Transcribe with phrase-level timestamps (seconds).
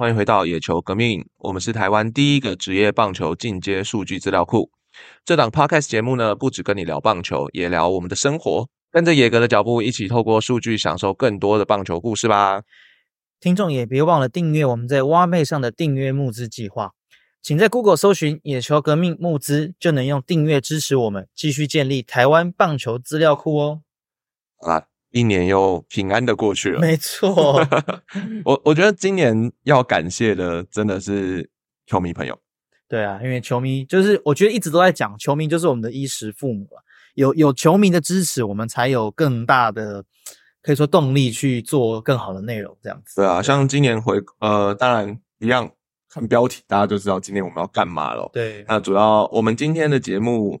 [0.00, 1.28] 欢迎回到野球革命。
[1.36, 4.70] 我们是台湾第一个职业棒球进阶数据资料库。
[5.26, 8.66] 这档 podcast 节目呢，不只跟你聊棒球，也聊我们的生活。
[8.90, 12.62] 跟着野格的脚步，一起透过数据享受更多的棒球故事吧。
[13.40, 16.92] 听众也别忘了订阅我们在挖妹上的订阅募资计划，
[17.42, 23.82] 请在 Google 搜寻“野球革命募资”，就能用订阅支持我们，继续建立台湾棒球资料库哦。
[24.66, 26.80] 啊，一年又平安的过去了。
[26.80, 27.66] 没错，
[28.44, 31.48] 我我觉得今年要感谢的真的是
[31.86, 32.38] 球迷朋友。
[32.88, 36.82] 对啊，因为球迷就是我觉得一直都在讲，球迷就是我们的衣食父母了。
[37.14, 40.04] 有有球迷的支持，我们才有更大的
[40.62, 43.20] 可以说动力去做更好的内容，这样子。
[43.20, 45.70] 对啊，像今年回呃，当然一样
[46.08, 48.28] 看标题，大家就知道今年我们要干嘛了。
[48.32, 50.60] 对，那主要我们今天的节目，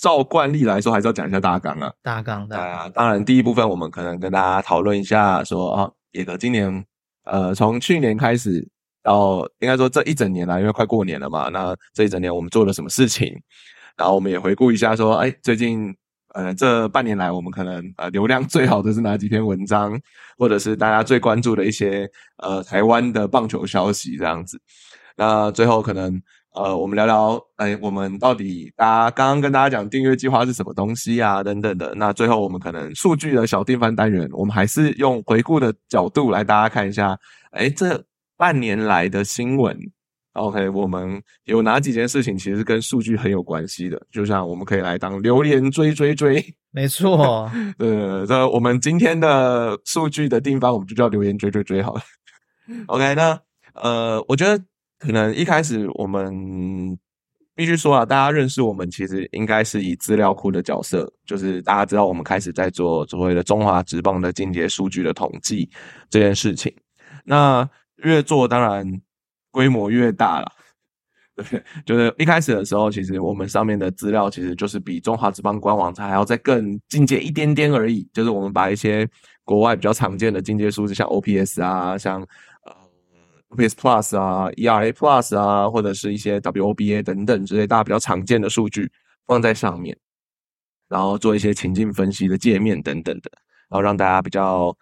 [0.00, 1.92] 照惯例来说，还是要讲一下大纲啊。
[2.02, 6.84] 大纲，的啊，当然第一部分我们可能跟大家讨论一下，说啊，野哥今年
[7.24, 8.66] 呃，从去年开始
[9.02, 13.34] 到应该说这一整年来，因为快过年了嘛，那这一整年我们做了什么事情？
[13.96, 15.92] 然后我们也回顾一下，说，哎，最近，
[16.32, 19.98] 呃，这半年来，我们可能呃流量最好的是哪几篇文章，
[20.38, 24.60] 或者是大家最关注的一些呃台湾的棒球消息这样子。
[25.16, 26.22] 那最后可能
[26.58, 31.94] 呃我们聊聊，哎，我们到底大家刚刚跟大家讲订阅计划是什么东西啊，等等的。
[31.94, 37.16] 那最后我们可能数据的小定番单元，我们还是用回顾的角度来大家看一下，
[37.52, 38.04] 哎，这
[38.36, 39.78] 半年来的新闻。
[40.32, 44.00] OK，我们有哪几件事情其实跟数据很有关系的？
[44.10, 47.50] 就像我们可以来当留言追追追， 没错。
[47.78, 52.00] 呃，这我们今天的数据的地方，我们就叫留言追追追好了。
[52.86, 53.40] OK，那
[53.74, 54.62] 呃，我觉得
[54.98, 56.98] 可能一开始我们
[57.54, 65.68] 必须说啊，大家认识我们其实应该是以资料库的角色，就是大家知道我们开始在做所谓的中华职棒的进阶数据的统计
[66.10, 66.74] 这件事情。
[67.24, 69.00] 那越做当然。
[69.50, 70.52] 规模越大了，
[71.34, 78.06] 对，就是一开始的时候，其实我们上面的资料其实就是比中华职棒官网它还要再更进阶一点点而已。
[78.12, 79.08] 就是我们把一些
[79.44, 82.24] 国外比较常见的进阶数字，像 OPS 啊，像
[83.56, 88.90] PS Plus 啊，ERA Plus 啊，或者是一些 WOBA 等等之类大家比较常见的数据
[89.26, 89.96] 放在上面，
[90.88, 93.30] 然后做一些情境分析的界面等等的，
[93.68, 94.76] 然后让大家比较。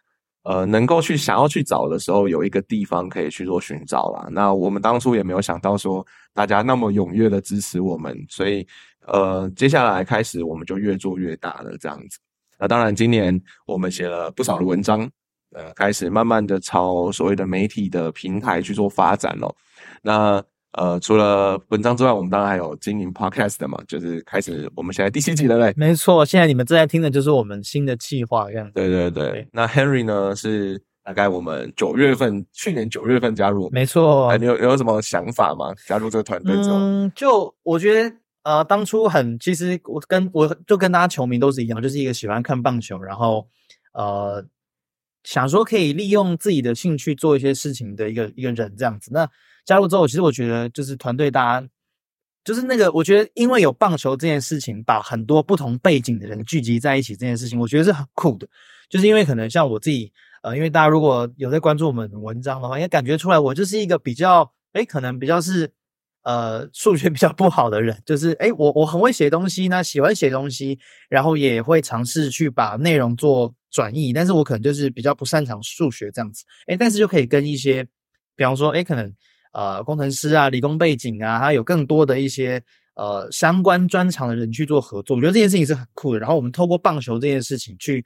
[0.48, 4.28] 呃，能够去想要去找的时候，有一个地方可以去做寻找啦。
[4.30, 8.64] 那我们当初也没有想到说大家那么踊跃的支持我们，所以
[9.08, 12.20] 呃，接下来开始我们就越做越大了这样子。
[12.60, 15.10] 那当然，今年我们写了不少的文章，
[15.54, 19.54] 呃，开始慢慢的朝所谓的媒体的平台去做发展咯。
[20.02, 20.42] 那
[20.72, 25.72] 呃，除了文章之外，我们当然还有经营 podcast 的嘛，就是开始我们现在第七集了嘞。
[25.74, 28.70] 没错，现在你们正在听的就是我们新的计划样。
[28.74, 33.70] 对对对，那 Henry 呢是大概我们九月份，去年九月份加入。
[33.70, 35.72] 没错，你有有什么想法吗？
[35.86, 36.76] 加入这个团队之后？
[36.76, 43.48] 嗯，就我觉得呃，当初很其实我跟我就跟大家球迷都是一样，就是一个喜欢看棒球，然后
[43.94, 44.44] 呃
[45.26, 49.10] 想说可以利用自己的兴趣做一些事情的一个一个人这样子。
[49.12, 49.28] 那
[49.64, 51.68] 加入之后，其实我觉得就是团队，大家
[52.44, 58.46] 就是那个，我觉得因为有棒球这件事情，把很多不同背景的人聚集在一起这件事情，我觉得是很酷的。
[58.88, 60.12] 就是因为可能像我自己，
[60.44, 65.72] 呃，因为大家如果有在关注我们文章的话，也感觉出来我就是一个比较，哎，可能比较是
[66.26, 70.78] 呃数学比较不好的人，就是哎，我我很会写东西呢，喜欢写东西，
[71.08, 77.82] 然后也会尝试去把内容做转译，但是我可能就是比较不擅长数学这样子，哎，但是就可以跟一些，
[78.34, 79.14] 比方说，哎，可能。
[79.52, 82.62] 呃，工程师啊，理工背景啊，他有更多的一些
[82.94, 86.18] 呃相关专长的人去做合作，我觉得这件事情是很酷的。
[86.18, 88.04] 然后我们透过棒球这件事情去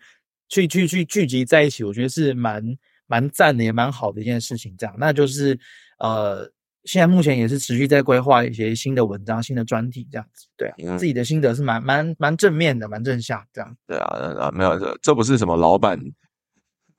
[0.49, 2.63] 去去去聚集在一起，我觉得是蛮
[3.09, 4.73] 蛮赞的，也蛮好的一件事情。
[4.79, 5.59] 这样，那就是
[5.99, 6.49] 呃，
[6.85, 10.47] 现在目前也是持续在规划一些新的文章、新的专题这样子。
[10.57, 13.77] 对啊，自己的心得是蛮蛮蛮正面的，蛮正向这样。
[13.87, 15.99] 对啊，啊没有这这不是什么老板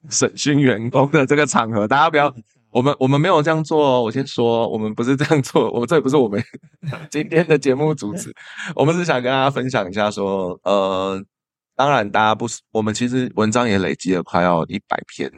[0.09, 2.33] 审讯员工的这个场合，大家不要。
[2.71, 6.41] 我们我们没有这样做，我先说，我们不是这样做，我这也不是我们
[7.11, 8.33] 今天的节目主旨，
[8.73, 11.21] 我们是想跟大家分享一下，说，呃，
[11.75, 15.29] 当然大家不是，我们其实文章也累积了快要一百篇，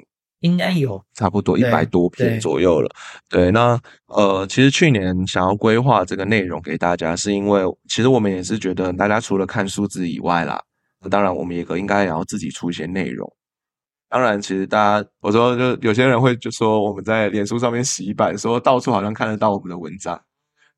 [0.44, 2.90] 应该有差不多一百多篇左右了。
[3.30, 10.62] 对，那呃，其实去年想要规划这个内容给大家，是因为其实我们也是觉得大家除了看数字以外啦，
[11.10, 13.32] 当然我们也可应该也要自己出一些内容。
[14.10, 20.22] 当然，其实大家我说，就有些人会就说我们在脸书上面洗版，说到处好像看得到我们的文章，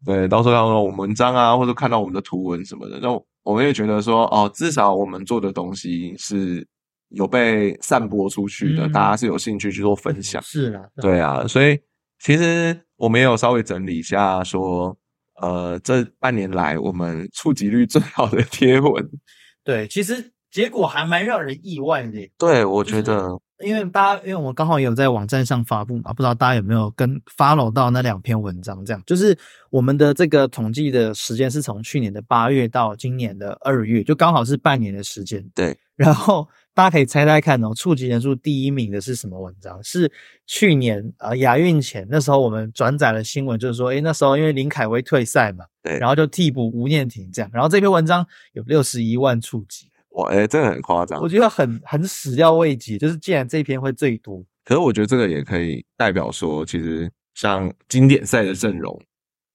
[0.05, 2.99] 对，到处看到我们文章啊，或者看到我们的图文什么的。
[3.01, 3.09] 那
[3.43, 6.65] 我们也觉得说，哦，至少我们做的东西是
[7.09, 10.41] 有被散播出去的，大家是有兴趣去做分享。
[10.41, 11.79] 是啊，对啊，所以
[12.19, 14.97] 其实我们也有稍微整理一下，说
[15.41, 19.09] 呃，这半年来我们触及率最好的贴文。
[19.63, 22.31] 对，其实结果还蛮让人意外的。
[22.37, 23.27] 对，我觉得，
[23.63, 28.83] 因为大家，因为我刚好有在网站上发布嘛，不知道大家有没有跟 follow 到那两篇文章？
[28.85, 29.37] 这样，就是
[29.71, 35.43] 我们的这个统计的时间是从去年的八月到今年的二月，就刚好是半年的时间。
[35.53, 39.81] 对，然后大家可以猜猜看哦，触及人数第一名的是什么文章？
[39.81, 40.11] 是
[40.45, 49.89] 去年啊亚运前那时候我们转载了新闻，就是说，诶那时候因为林凯威退赛嘛，对，然后就替补吴念婷这样，然后这篇文章有六十一万触及。
[50.09, 51.21] 哇，哎，真的很夸张。
[51.21, 59.01] 我觉得很很始料未及，就是竟然这篇会最多，可是我觉得这个也可以代表说，其实像经典赛的阵容，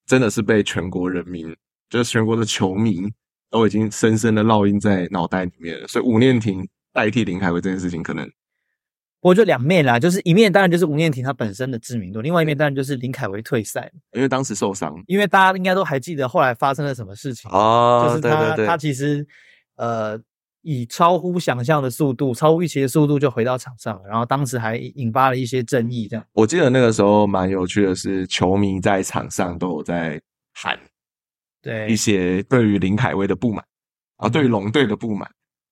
[0.07, 1.55] 真的是被全国人民，
[1.91, 3.03] 就是全国的球迷
[3.51, 5.87] 都已经深深的烙印在脑袋里面了。
[5.87, 8.31] 所以吴念婷代替林凯威这件事情，可能
[9.21, 19.27] 我就两面啦，就是一面当然就是吴念婷她本身的知名度，另外一面当然就是林凯威退赛，因为当时受伤，因为大家应该都还记得后来发生了什么事情哦，就是他他其实
[19.77, 20.21] 呃。
[20.63, 26.07] 以超乎想象的速度、超乎预期的速度就回到场上，然后当时还引发了一些争议。
[26.07, 30.21] 这样，我记得那个时候蛮有趣的是，球迷在场上都有在
[30.53, 30.79] 喊，
[31.63, 33.65] 对一些对于林凯威的不满
[34.17, 35.31] 啊，对于龙队的不满。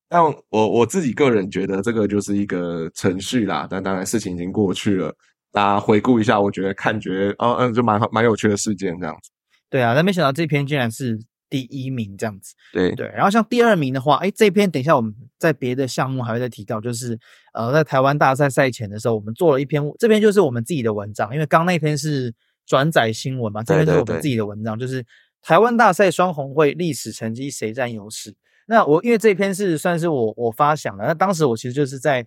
[0.09, 3.67] 但我我自己个人觉得，这个就是一个程序啦。
[3.69, 5.15] 但当然事情已经过去了，
[5.53, 9.31] 大家回顾一下，我觉得看觉哦嗯，就蛮蛮有趣的事件这样子。
[9.69, 11.19] 对啊，但没想到这篇竟然是。
[11.51, 17.19] 第一名这样子，对对，然后像第二名的话，哎，这篇等一下我们在别的项目还会再提到，就是
[17.55, 22.35] 呃，在台湾大赛赛前的时候，我们做了一篇，这篇就是我们自己的文章，因为刚那篇是
[22.67, 25.03] 转载新闻嘛，这篇是我们自己的文章，就是
[25.41, 28.35] 台湾大赛双红会历史成绩谁占优势？
[28.69, 32.25] 那我因为这篇是算是我我发想的，那当时我其实就是在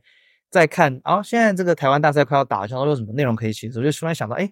[0.49, 4.51] 在看，啊，现在这个台湾大赛快要打，想说有什么内容可以写，我就突然想到，哎，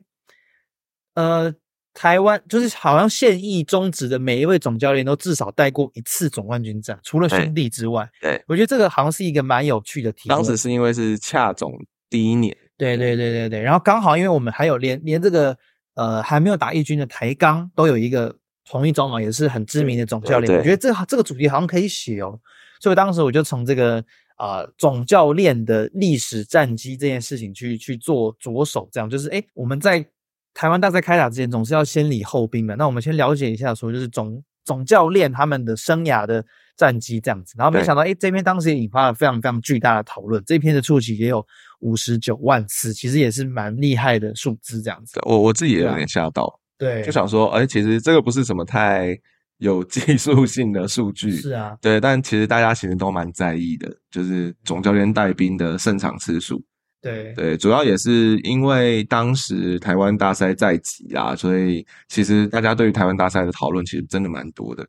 [1.15, 1.53] 呃。
[1.91, 8.07] 台湾就是好像现役中职的每一位总教练都至少带过一次总冠军战，除了兄弟之外。
[8.21, 10.29] 对，我觉得这个好像是一个蛮有趣的题。
[10.29, 11.73] 当时是因为是恰总
[12.07, 12.55] 第一年。
[12.77, 15.57] 对对对对对，然后刚好因为我们还有连连这个
[15.95, 18.33] 呃还没有打一军的台钢都有一个
[18.69, 20.57] 同一中嘛，也是很知名的总教练。
[20.57, 22.39] 我觉得这这个主题好像可以写哦，
[22.79, 24.03] 所以当时我就从这个
[24.37, 30.05] 啊总教练的历史战绩这件事情去去做着手，这样就是哎我们在。
[30.51, 32.75] 台湾大赛开打之前，总是要先礼后兵的。
[32.75, 36.43] 那我们先了解一下，说就是总总教练他们的生涯的
[36.75, 37.53] 战绩这样子。
[37.57, 40.43] 然后没想到，哎，这篇当时也引发了非常非常巨大的讨论。
[40.45, 41.45] 这篇的触及也有
[41.81, 45.21] 五十九万次，其实也是蛮厉害的数字这样子。
[45.23, 49.15] 我我自己也有点吓到，对，就想说，哎，其实这个不是什么太
[49.57, 56.63] 有技术性的数据，是啊，对，但其实大家其实都蛮在意的，就是总教练带兵的胜场次数。
[57.01, 57.33] 对。
[57.33, 64.87] 对，主要也是因为当时台湾大赛在即啊，所以其实大家对于台湾大赛的讨论其实真的蛮多的。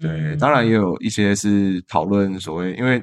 [0.00, 3.00] 对，当然也有一些是讨论所谓，因为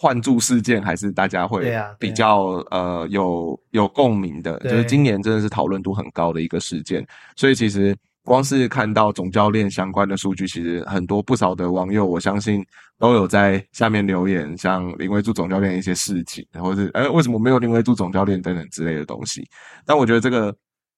[0.00, 2.38] 换注事件还是大家会比较
[2.70, 7.94] 呃有有共鸣的，就是今年真的是讨论度很高的一个事件，所以其实。
[8.22, 12.62] 光是看到总教练相关的数据，其实很多不少的网友，我相信
[12.98, 19.42] 都有在下面留言，像林威柱总教练一些事情，或者是哎为什么没有林威柱总教练等等之类的东西。
[19.86, 20.54] 但我觉得这个，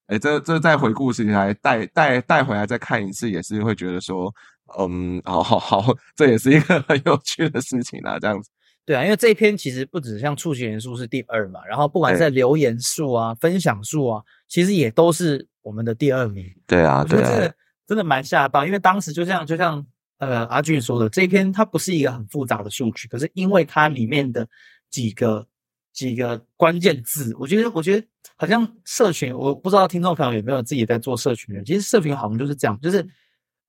[0.08, 4.30] 哎，这这再回顾起来，带带带回来再看一次，也是会觉得说，
[4.76, 8.50] 嗯，好好好，这也是一个很有趣的事情啊，这样子。
[8.84, 15.48] 对啊，因为这一篇其实不止像触及人数是第二嘛，然后不管在留言数啊、分享数啊，其实也都是。
[15.64, 17.54] 我们的第二名，对啊，对啊，
[17.86, 19.86] 真的蛮吓到，因为当时就这样，就像
[20.18, 24.44] 呃阿俊说的，这一篇它不是一个很复杂的数据，可是因为它里面的
[24.90, 25.46] 几个
[25.92, 33.06] 几个关键字，我觉得我觉得好像社群，我不知道听众朋友有没有自己在做社群人，其实社群好像就是这样，就是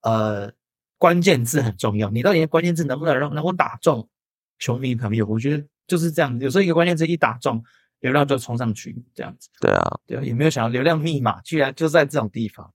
[0.01, 0.51] 呃
[0.98, 4.10] 关键字很重要，你到底关键字能不能让能够打中
[4.63, 5.25] 球迷朋友？
[5.25, 7.62] 我觉得就是这样，有时候一个关键字一打中。
[8.03, 9.48] 流量就冲上去，这样子。
[9.62, 12.70] 对啊，对啊，也没有想到流量密码居然就在这种地方。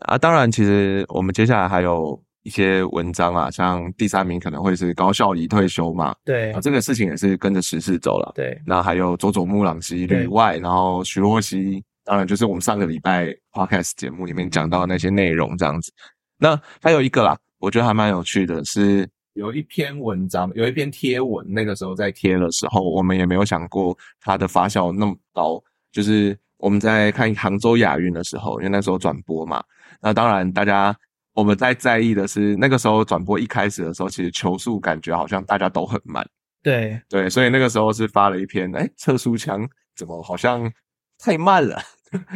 [0.00, 6.12] 啊，当然，其实我们接下来还有一些文章啊，像第三名可能会是高校已退休嘛。
[6.24, 8.32] 对啊，这个事情也是跟着时事走了。
[8.34, 15.92] 对，那还有佐佐木朗希旅外，然后徐若曦，当然就是我们上个礼拜 podcast 节目里面讲到的那些内容这样子。
[16.36, 19.08] 那还有一个啦，我觉得还蛮有趣的是。
[19.38, 25.62] 有一篇文章，有一篇贴文，那个时候在贴的时候，我们也没有想过它的发酵那么高。
[25.92, 29.62] 就是我们在看杭州亚运的时候，因为那时候转播嘛，
[30.02, 30.94] 那当然大家
[31.34, 36.28] 我们在在意的是那个时候转播一开始的时候，其实球速感觉好像大家都很慢。
[36.60, 40.70] 对对，所以那个时候是发了一篇，哎，测速枪怎么好像
[41.16, 41.80] 太慢了？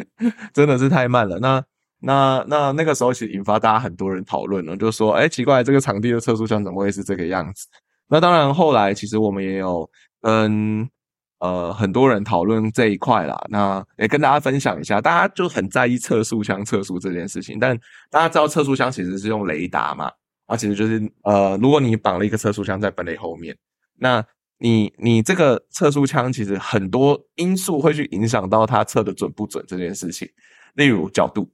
[0.54, 1.40] 真的是太慢了。
[1.40, 1.62] 那
[2.04, 7.68] 那那那个时候，其实引发大家很多人讨论了，就说：“哎，奇怪，这个场地的测速枪怎么会是这个样子？”
[8.10, 9.88] 那当然，后来其实我们也有
[10.20, 10.88] 跟
[11.38, 13.40] 呃很多人讨论这一块啦。
[13.48, 17.58] 那也跟大家分享一下，大家就很在意测速枪测速这件事情。
[17.60, 17.78] 但
[18.10, 20.10] 大家知道，测速枪其实是用雷达嘛，
[20.46, 23.56] 啊，其实就是呃，如果你绑了一个测速枪在本垒后面，
[24.00, 24.24] 那
[24.58, 30.28] 你你这个测速枪其实很多因素会去影响到它测的准不准这件事情，
[30.74, 31.48] 例如角度。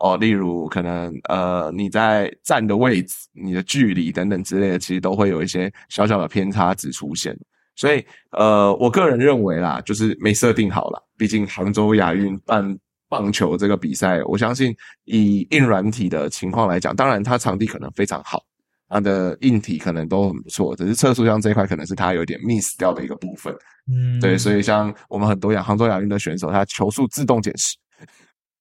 [0.00, 7.38] 哦，例如可能呃你在站的位置、你的距离等等之类的，其实都会有一些小小的偏差值出现。
[7.76, 11.02] 所以呃，我个人认为啦，就是没设定好了。
[11.16, 12.76] 毕竟杭州亚运办
[13.08, 18.42] 棒球这个比赛，我相信以硬软体的情况来讲，当然它场地可能非常好，
[18.88, 23.54] 它的硬体可能都很不错，只是测速箱这一块可能是它有点 miss 掉的一个部分。
[23.90, 27.76] 嗯，对，所以像我们很多亚杭州亚运的选手，他球速自动减时。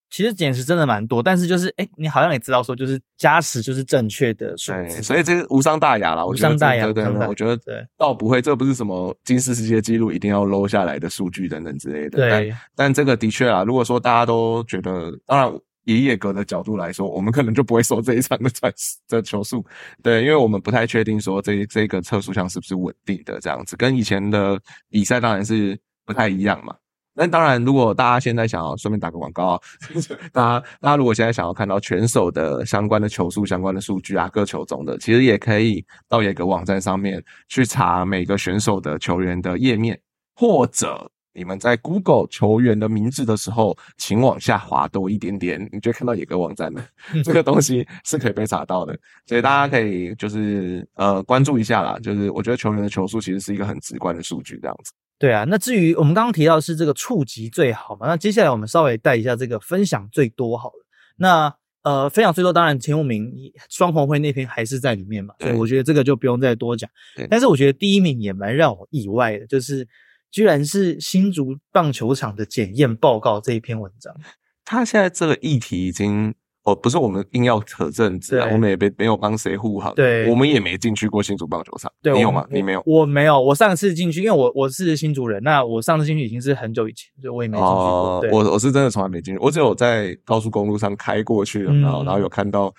[0.09, 6.25] 其实减时真的蛮多，但是就是哎，你好像也知道说，就是加时就是正确的数字，所以这个无伤大雅啦。
[6.25, 12.17] 无伤大雅，对对，我觉得对，倒不会，这不是什么金世世界纪录一定要搂下来的数据等等之类的。
[12.17, 15.51] 对，但这个的确啊，如果说大家都觉得，当然
[15.85, 18.73] 以野格的角度来说，我们可能就不会说这一场的转
[19.07, 19.63] 的球速，
[20.01, 26.75] 对，因为我们不太确定说这这个测速项是不是稳定的这样子，跟以前的比赛当然是不太一样嘛。
[27.21, 29.61] 那当然，如果大家现在想要顺便打个广告啊，
[30.31, 39.99] 大家大家如果现在想要看到全手的相关的球速相关的数据啊，各球种的，其实也可以到野格网站上面去查每个选手的球员的页面，
[40.33, 46.81] 或者你们在 Google 球员的名字的时候，请往下滑多一点点，你就看到野格网站了。
[47.25, 51.99] 这个东西是可以被查到的，所以大家可以就是呃关注一下啦。
[52.01, 54.93] 就是我觉得球员的球速其实是一个很直观的数据，这样子。
[55.19, 58.07] 对啊，那至于我们刚刚提到的是这个触及最好嘛？
[58.07, 60.85] 那接下来我们稍微带一下这个分享最多好了。
[61.17, 63.29] 那呃，分享最多当然前五名
[63.69, 66.89] 双红会那篇还是在里面嘛，所以我觉得这个就不用再多讲。
[67.29, 69.85] 但是我觉得第一名也蛮让我意外的，就是
[70.31, 74.15] 居然是新竹棒球场的检验报告这一篇文章。
[74.63, 76.33] 他现在这个议题已经。
[76.69, 82.45] 哦，不是我们硬要扯政治啊，我们也没没有帮谁护航，对，我们也没进去过新竹棒球场，对你有吗？
[82.51, 82.83] 你没有？
[82.85, 88.21] 我没有，我上次进去，因为我我是新竹人，那我上次进去已经是很久以前，所以我也没进去过。
[88.31, 92.73] 我我是真的从来没进去，我只有在高速公路上开过去，然后然后有看到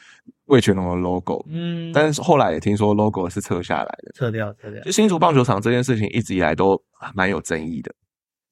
[0.47, 4.81] 魏全龙的 logo，嗯，但是后来也听说 logo 是撤下来的，撤掉，撤掉。
[4.83, 6.81] 就新竹棒球场这件事情一直以来都
[7.15, 7.93] 蛮有争议的，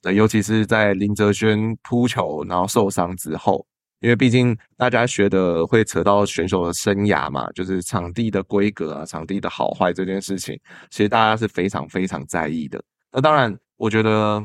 [0.02, 3.64] 对，尤其是在林哲轩扑球然后受伤之后。
[4.00, 10.56] 因为毕竟大家学的会扯到选手的生涯嘛，就是场地的规格啊，场地的好坏这件事情，
[10.88, 12.80] 其实大家是非常非常在意的。
[13.10, 14.40] 那当然，我觉得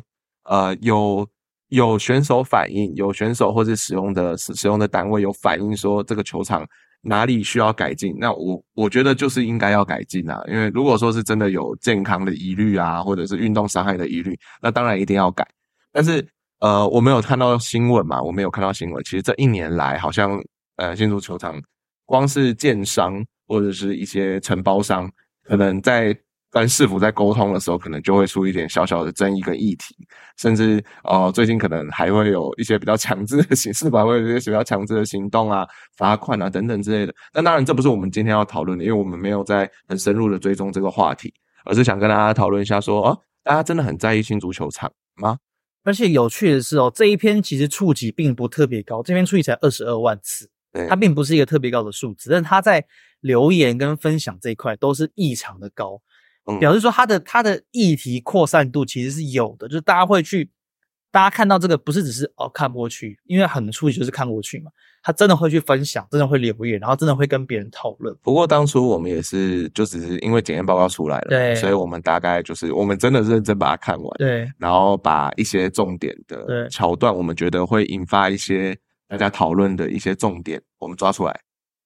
[0.46, 1.28] 呃有
[1.68, 6.66] 有选手反映，有选手或者使用的使使用的单位有反映说这个球场
[7.02, 10.44] 哪里需要改进，那我我觉得就是应该要改进啊。
[10.48, 15.48] 因为如果说是真的有健康的疑虑啊，或者是运动伤害的疑虑，那当然一定要改。
[15.92, 16.28] 但是。
[16.64, 19.04] 呃，我没有看到新闻嘛，我没有看到新闻。
[19.04, 20.42] 其实这一年来，好像
[20.78, 21.62] 呃，新竹球场
[22.06, 25.12] 光是建商或者是一些承包商，
[25.44, 26.18] 可能在
[26.50, 29.94] 跟市府在沟通的时候，可能就会出一点小小的争议跟议题，
[30.38, 35.68] 甚至呃，最近可能还会有一些比较强制的形式吧，会有一些比较强制的行动啊、
[35.98, 37.14] 罚款啊等等之类的。
[37.34, 41.34] 但当然，这不是我们今天要讨论的，因为我们没有在很深入的追踪这个话题，
[41.66, 45.38] 而是想跟大家讨论一下，说哦，大家真的很在意新足球场吗？
[45.84, 50.50] 而且有趣的是哦，这一篇其实触及并不特别高，这篇触及才二十二万次，
[50.90, 52.86] 它并不是一个特别高的数字，但它在
[53.20, 56.02] 留言跟分享这一块都是异常的高，
[56.60, 60.50] 表示说它的它的议题扩散度其实是有的，就是大家会去。
[61.14, 64.72] 大家看到这个不是只是哦看过去，因为很出奇就是看过去嘛。
[65.06, 68.16] 他真的会去分享，真的会留言，然后真的会跟别人讨论。
[68.22, 78.76] 不过当初我们也是就只是因为检验报告出来了，对，所以我们大概就是我们真的认真把它看完，对，然后把一些重点的桥段，我们觉得会引发一些
[79.08, 81.38] 大家讨论的一些重点，我们抓出来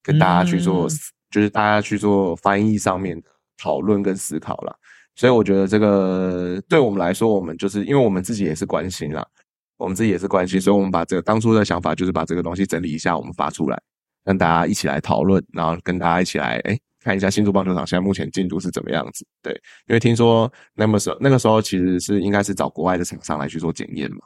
[0.04, 0.88] 跟大家去做，
[1.32, 4.78] 就是大家去做翻译上面的讨论跟思考了。
[5.18, 9.28] 所以我觉得这个对我们来说，我们就是因为我们自己也是关心啦，
[9.76, 13.82] 我们自己也是关心，所以我们把这个当初的想法就是把这个东西整理一下，我们发出来，
[14.24, 19.26] 让大家一起来讨论，然后跟大家一起来哎看一下新竹棒球场现在目前进度是怎么样子。
[19.42, 19.52] 对，
[19.88, 24.20] 因为听说那么时候那个时候其实是应该是找国外的厂商来去做检验嘛，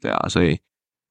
[0.00, 0.58] 对啊，所以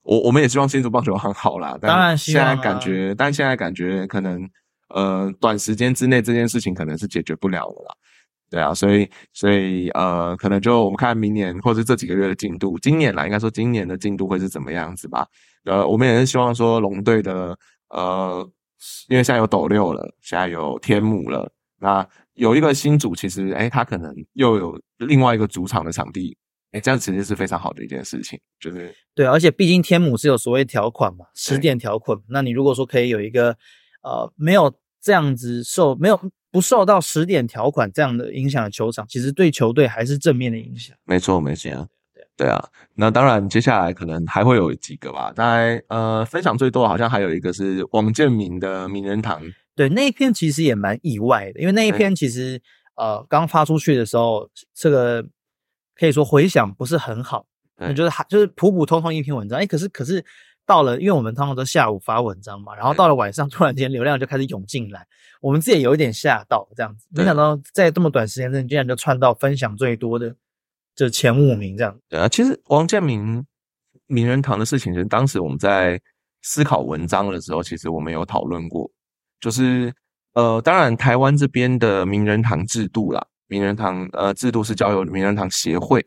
[0.01, 1.77] 我我们也希望新竹棒球很好啦。
[1.79, 4.49] 当然，现在感觉，但现在感觉可能
[4.89, 7.95] 呃短时间之内这件事情可能是解决不了了啦。
[8.49, 15.27] 对啊，所以所以呃，可能就我们看明年或者这几个月的进度，今年啦，应该说今年的进度会是怎么样子吧？
[15.65, 17.55] 呃，我们也是希望说龙队的
[17.89, 18.49] 呃，
[19.07, 22.03] 因为现在有斗六了，现在有天母了，那
[22.33, 26.35] 有一个新组，其实哎，他可能又有另外一个主场的场地，
[26.71, 33.55] 哎，这样其实是非常好的一件事情，就是对，而且毕竟天母是有所谓条款嘛，十点条款，那你如果说可以有一个
[34.01, 36.19] 呃，没有这样子受没有。
[36.51, 40.95] 不受到十点条款这样的影响的球场，其实对球队还是正面的影响。
[41.05, 41.69] 没错，没错，
[42.13, 42.69] 对对啊。
[42.95, 45.31] 那当然，接下来可能还会有几个吧。
[45.31, 49.41] 大概呃，分享最多好像还有一个是王建民的名人堂。
[49.75, 52.61] 对，那一篇其实也蛮意外的，因为那一篇其实
[52.95, 55.23] 呃刚发出去的时候，这个
[55.95, 57.45] 可以说回响不是很好。
[57.77, 60.25] 我觉得还就是普普通通一篇文章，哎，可是可是。
[60.65, 65.07] 到了，因为我们通常都下午发文章嘛，然后到了晚上，突然间流量就开始涌进来，
[65.39, 70.35] 我们自己也有一点吓到，这样子，没想到在这么短时间内，竟然就窜到分享最多的
[70.95, 71.97] 就前五名这样。
[72.07, 73.43] 对啊，其实王建民
[74.07, 75.99] 名人堂的事情，其实当时我们在
[76.41, 78.89] 思考文章的时候，其实我们有讨论过，
[79.39, 79.93] 就是
[80.33, 86.05] 呃，当然台湾这边的名人堂制度啦，名人堂呃制度是交由名人堂协会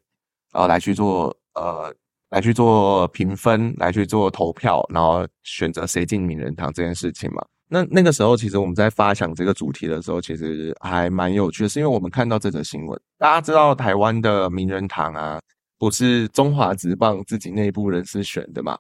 [0.53, 1.95] 啊来去做呃。
[2.33, 7.45] 来去做评分，来去做投票，然后选择谁进名人堂这件事情嘛。
[7.73, 13.01] 那那个时候，其实我们在发想这个主题的时候，其实还蛮有趣的，是因为我们看到这则新闻。
[13.17, 15.41] 大家知道台湾的名人堂啊，
[15.79, 18.77] 不是中华职棒自己内部人士选的嘛？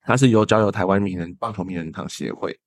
[0.00, 2.58] 它是由交由台湾名人棒球名人堂协会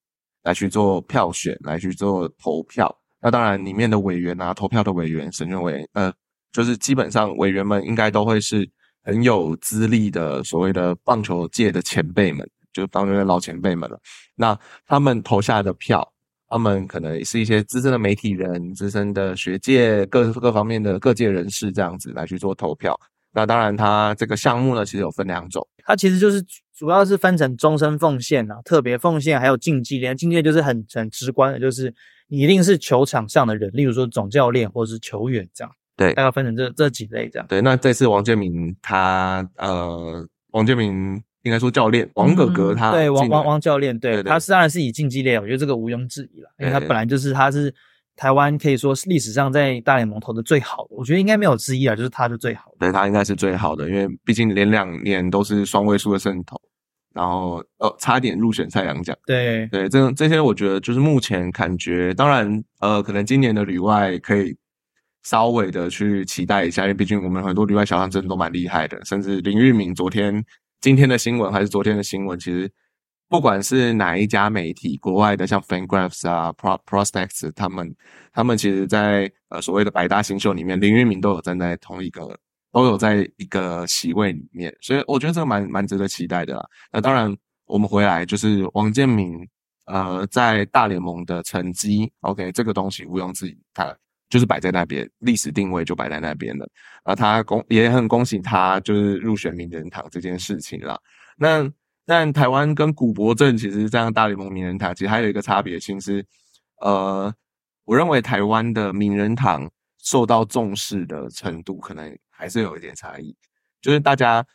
[0.43, 2.95] 来去做票选，来去做投票。
[3.19, 6.13] 那当然，里面的委员啊，投票的委员，审认为，呃，
[6.51, 8.69] 就是基本上委员们应该都会是。
[9.03, 12.45] 很有资历的所谓的棒球界的前辈们，
[12.77, 13.99] 就是棒球的老前辈们了。
[14.35, 14.55] 那
[14.85, 16.07] 他们投下的票，
[16.47, 22.95] 他们可能是一些资深的媒体人、资深的学界各各方面的各界人士这样子来去做投票。
[23.33, 25.67] 那当然，它这个项目呢，其实有分两种。
[25.83, 26.39] 它其实就是
[26.75, 30.13] 主要是分成终身奉献啊、特别奉献，还有竞技类。
[30.13, 31.91] 竞技就是很很直观的，就是
[32.27, 35.73] 你一定是球场上的人，例如说总教练或者是球员这样。
[35.95, 37.47] 对，大概分成这这几类这样。
[37.47, 47.73] 对，那这次王建民他呃，王建民应该说教练王哥哥他对王王王教练，对他当然是以竞技类，我觉得这个毋庸置疑了，因为他本来就是他是
[48.15, 52.77] 台湾可以说是历史上在大联盟投的最好的，我觉得应该没有之一啊，就是他是最好的。
[52.79, 56.59] 对他应该是最好的，因为毕竟连两年都是双位数的胜投，
[57.13, 59.15] 然后呃差点入选赛扬奖。
[59.25, 64.55] 对对，这这些我觉得就是目前感觉，当然呃可能今年的旅外可以。
[65.23, 70.41] 稍微的去期待一下，因为毕竟我们很多旅外小将真的都蛮厉害的，甚至林玉敏昨天、
[70.79, 72.71] 今天的新闻还是昨天的新闻，其实
[73.27, 77.95] 不管是哪一家媒体，国外的像 FanGraphs 啊、Pro Prospects，他们
[78.31, 82.37] 他们其实，在呃所谓的百大新秀里面，林玉明都有站在同一个，
[82.71, 86.65] 都有在一个席位里面，所以我觉得这个蛮蛮值得期待的啦。
[86.91, 87.35] 那当然，
[87.65, 89.35] 我们回来就是王建民，
[89.85, 93.97] 呃，在大联盟的成绩，OK，这个东西毋庸置疑，他。
[94.29, 96.67] 就是摆在那边，历史定位就摆在那边了。
[97.03, 100.99] 啊，他恭也很恭喜他，就是入选名人堂这件事情啦。
[101.37, 101.69] 那
[102.05, 106.25] 但台湾跟古博镇其实这样大联盟名人堂，其实还有一个差别性是，
[106.81, 107.33] 呃，
[107.85, 109.69] 我认为台湾的名人堂
[110.01, 113.35] 受到重视的程度，可能还是有一点差异。
[113.81, 114.45] 就是大家，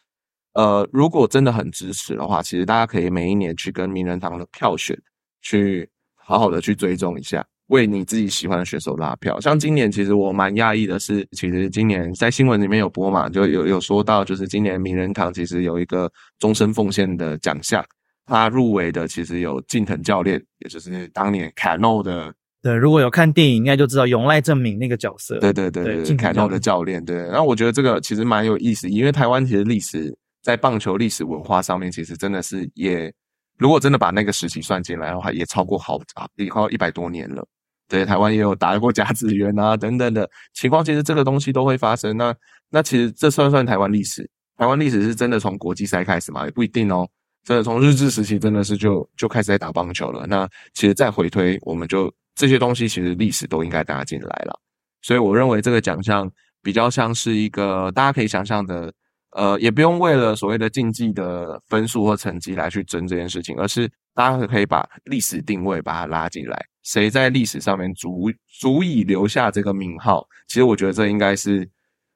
[0.54, 4.98] 呃，如果真的很支持的话，其实大家可以每一年去跟名人堂的票选，
[5.40, 7.46] 去好好的去追踪一下。
[7.68, 17.85] 为你自己喜欢的选手拉票，像今年其实我蛮讶异的是，其实今年在新闻里面有播嘛，就有有说到，就是今年名人堂其实有一个终身奉献的奖项，
[18.27, 22.35] 他入围的其实有近藤教练，也就是当年凯诺的。
[22.62, 25.40] 对，如果有看电影，应该就知道永濑正敏那个角色。
[25.40, 27.05] 对对对对，凯诺的教练。
[27.05, 33.12] 对，然后我觉得这个其实蛮有意思，因为台湾其实历史在棒球历史文化上面，其实真的是也，
[33.59, 37.47] 如果真的把那个时期算进来的话，也超过好啊，也快一百多年了。
[37.88, 42.17] 对，台湾也有打过甲子园啊，等等的情况，其实这个东西都会发生。
[42.17, 42.35] 那
[42.71, 44.29] 那其实这算不算台湾历史？
[44.57, 46.45] 台湾历史是真的从国际赛开始吗？
[46.45, 47.09] 也不一定哦。
[47.45, 50.27] 真的从日治时期真的是就就开始在打棒球了。
[50.27, 54.59] 那其实再回推，我们就这些东西其实历史都应该大家进来了。
[55.03, 56.31] 所以我认为这个奖项
[56.62, 58.93] 比较像是一个大家可以想象的，
[59.33, 66.66] 呃，也不用为了所谓的竞技的分数或成绩来去争这件事情，而是大家可以把历史定位把它拉进来。
[66.83, 70.27] 谁在历史上面足足以留下这个名号？
[70.49, 71.68] 其实我觉得这应该是，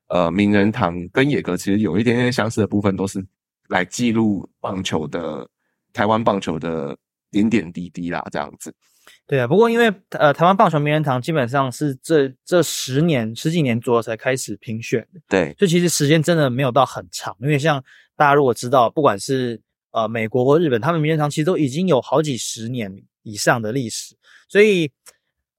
[0.08, 3.24] 呃，名人堂跟野格其实有一点点相似的部分，都是
[3.68, 5.48] 来记录棒球的
[5.92, 6.96] 台湾棒球的
[7.30, 8.74] 点点滴滴啦，这样子。
[9.28, 17.36] 对啊，不过因为呃，台湾棒球名人堂基本上是这这十年十几年左右才开始评选的，对，所以其实时间真的没有到很长。
[17.40, 17.82] 因为像
[18.14, 19.60] 大家如果知道，不管是
[19.90, 24.14] 呃美国或日本，他们名人堂其实都已经有好几十年以上的历史，
[24.48, 24.92] 所以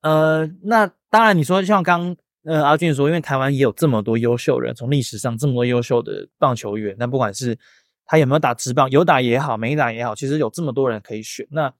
[0.01, 7.57] 呃，那当然你说像刚呃阿俊说，因为台湾也有这么多优秀人，从历史上这么多优秀的棒球员，那不管是
[8.05, 11.73] 他有没有打职棒，有打也好，没打也好，其实有这么多人可以选，那。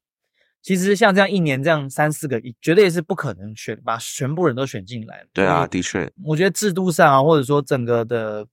[0.61, 5.25] 其实像这样一年这样三四个，绝对是不可能选把全部人都选进来。
[5.31, 8.45] 对啊，的确，我觉得制度上啊，或者说整个的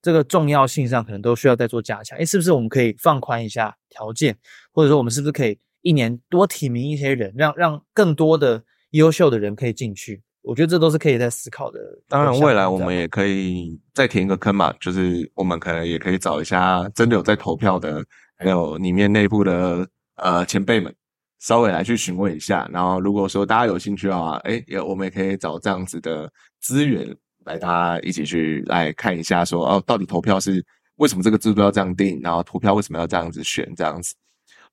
[0.00, 2.18] 这个重要性上，可能都需要再做加强。
[2.18, 4.38] 哎，是不是我们可以放宽一下条件，
[4.72, 10.22] 或者说我们是不是可以一年多提名一些人，让让更多的优秀的人可以进去？
[10.42, 11.78] 我觉得这都是可以在思考的。
[12.08, 18.02] 当然，未来我们也可以再填一个坑嘛，就是我们可能也可以找一下真的有在投票的，
[18.38, 20.94] 还有里面内部的呃前辈们。
[21.40, 27.08] 稍微来去询问一下，然后如果说大家有兴趣的话，哎，也我们也可以找这样子的资源
[27.46, 30.64] 来，大家一起去来看一下，说哦，到底投票是
[30.96, 34.14] 为什么这个制度要这样定，然后投票为什么要这样子选，这样子，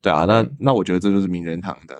[0.02, 1.98] 对啊，那那我觉得这就是名人堂的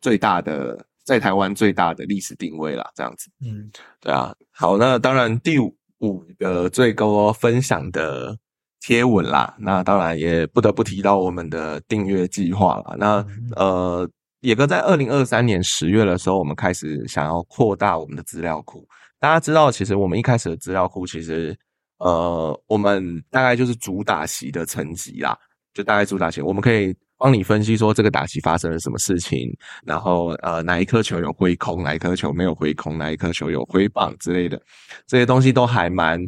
[0.00, 8.36] 最大的在台湾最大的历史定位啦，这样子，嗯，对啊，好，那当然第五个最高分享的。
[8.80, 12.96] 贴文啦，那当然也不得不提到我们的订阅计划了。
[12.98, 14.08] 那呃，
[14.40, 18.86] 野哥在二零二三年十月的时候，我们开始想要扩大我们的资料库。
[19.18, 21.54] 大家知道，其实我们一开始的资料库，其实
[21.98, 25.36] 呃，我们大概就是主打席的成绩啦，
[25.74, 34.58] 就大概主打席，我们可以帮你分析说这个打席发生了什么事情，然后呃，哪一颗球有挥空，哪一颗球没有挥空，哪一颗球有挥棒之类的，
[35.06, 36.18] 这些东西都还蛮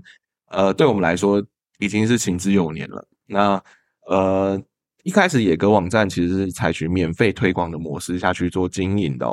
[0.51, 1.43] 呃，对我们来说。
[1.85, 3.05] 已经是行之有年了。
[3.27, 3.61] 那
[4.09, 4.63] 呃，
[5.03, 9.27] 一开始野格网站其实是采取免费推广的模式下去做经营的。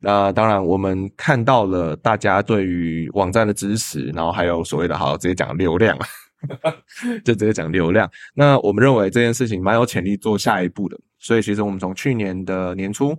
[0.00, 5.98] 那当然，我们看到了大家对于网站的支持，然后还有所谓的好直接讲流量，
[7.22, 8.10] 就直接讲流量。
[8.34, 10.98] 那我们认为这件事情蛮有潜力做下一步的。
[11.18, 13.14] 所以其实我们从去年的年初。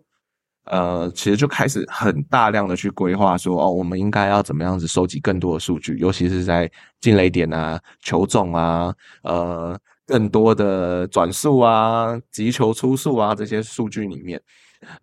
[0.66, 6.70] 呃，其实就开始很大量的去规划，说哦，我们应该要怎么样子收集更多的数据，尤其是在
[7.00, 8.94] 进雷点啊、球种啊、
[9.24, 14.40] 呃，更多的转速啊、击球出速啊这些数据里面。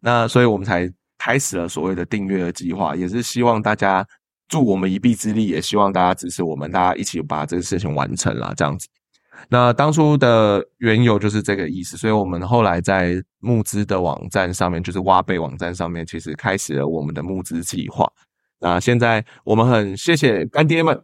[0.00, 4.06] 那所以我们才开始了所谓的订阅的计划，也是希望大家
[4.48, 8.86] 助我们一臂之力，也希望大家支持我们，大家一起把这个事情完成了，这样子。
[9.48, 18.10] 那当初的缘由就是这个意思，所以我们后来在募资的网站上面，就是挖贝网站上面，其实开始了我们的募资计划。
[18.60, 21.00] 那现在我们很谢谢干爹们，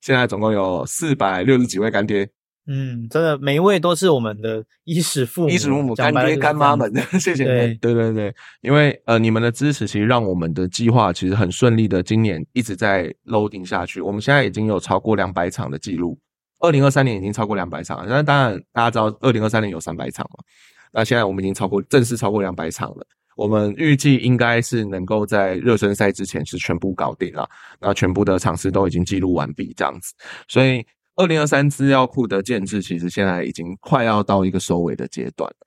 [0.00, 2.28] 现在总共有四百六十几位干爹。
[2.66, 7.44] 嗯，真的每一位都是我们的衣食父母、衣食父母、干爹干妈们，谢谢。
[7.44, 14.00] 对对对对，因为呃你们的支持，其实让我们的计划其实很顺利的，今年一直在 loading 下去。
[14.00, 16.18] 我们现在已经有超过两百场的记录。
[16.60, 20.44] 二零二三年已经超过两百场了，那当然大家知道二零二三年有三百场嘛，
[20.92, 23.06] 那现在我们已经超过正式超过两百场了。
[23.36, 27.48] 我们预计应该是能够在热身赛之前是全部搞定了，
[27.80, 30.12] 那全部的场次都已经记录完毕这样子。
[30.46, 30.84] 所以
[31.16, 35.66] 二零二三资料库的建制其实现在已经快要到一个收尾的阶段了。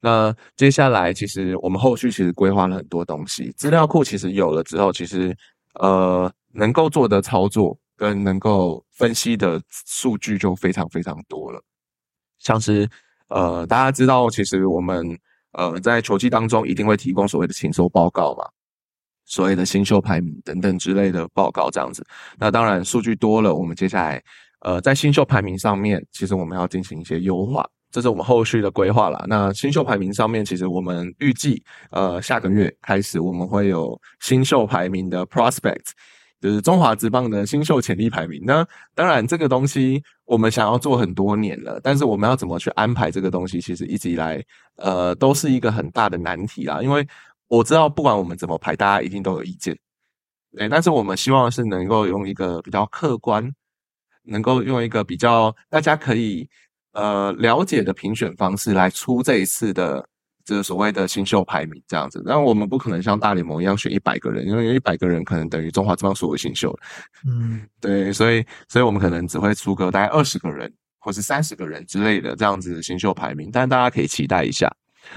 [0.00, 5.36] 那接下来其实我们后续其实规划了很多东西，资料库其实有了之后，其实
[5.74, 7.76] 呃能够做的操作。
[8.00, 11.62] 跟能够分析的数据就非常非常多了，
[12.38, 12.88] 像是
[13.28, 15.18] 呃，大家知道，其实我们
[15.52, 18.48] 呃在球季当中一定会提供所谓的请收报告嘛，
[19.26, 22.02] 所谓的新秀排名等等之类的报告这样子。
[22.38, 24.24] 那当然数据多了，我们接下来
[24.60, 29.22] 呃在新秀排名上面，其实我们要进行一些优化，这是我们后续的规划了。
[29.28, 35.90] 那新秀排名上面，其实我们预计呃下个月开始，我们会有新秀排名的 prospect。
[36.40, 38.42] 就是中华职棒的新秀潜力排名。
[38.44, 44.42] 那当然，这个东西我们想要做很多年了，但是我们要怎么去安排这个东西，其实一直以来，
[44.76, 46.80] 呃，都是一个很大的难题啦。
[46.82, 47.06] 因为
[47.48, 49.76] 我知道，不管我们怎么排，大家一定都有意见。
[50.56, 53.52] 对，但是我们希望是能够用一个比较客观，
[54.24, 56.48] 能够用一个比较大家可以
[56.92, 60.08] 呃了解的评选方式来出这一次的。
[60.50, 66.76] 这所谓的新秀排名这样子，但我们不可能像大联盟一样选一百个人，因为一百个人可能等于中华之邦所有新秀
[67.24, 74.68] 嗯，对，所以，所以我们可能只会出个大概二十个人，或是三十个人之类的这样子的新秀排名，但大家可以期待一下。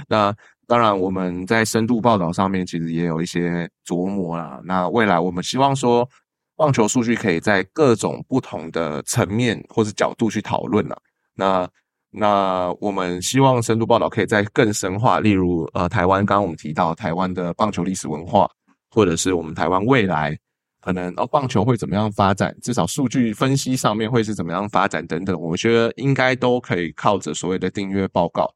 [0.08, 0.32] 那
[0.67, 4.62] 当然，我们在深度报道上面其实也有一些琢磨啦。
[4.63, 6.08] 那未来我们希望说，
[6.56, 11.02] 棒球数据可以在各种不同的层面或者角度去讨论了。
[11.34, 11.67] 那
[12.15, 18.47] 那我们希望深度报道可以再更深化，例如呃，台湾刚刚我们提到台湾的棒球历史文化，
[18.91, 20.38] 或者是我们台湾未来
[20.82, 28.47] 可能哦棒球会怎么样发展，至少数据分析上面会是怎么样发展等等，我觉得应该都可以靠着所谓的订阅报告、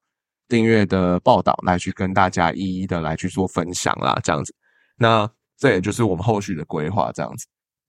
[0.48, 4.54] 订阅的报道来去跟大家一一的来去做分享啦，这样子。
[4.98, 7.48] 那这也就是我们后续的规划这样子。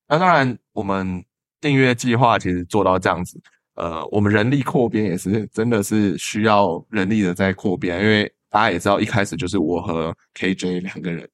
[0.08, 1.22] 那当然，我们
[1.60, 3.38] 订阅计划其实做到这样子。
[3.78, 11.28] 呃，我们人力扩编也是真的是需要人力的在扩编，因为大家也知道，一开始就是我和 KJ 两个人，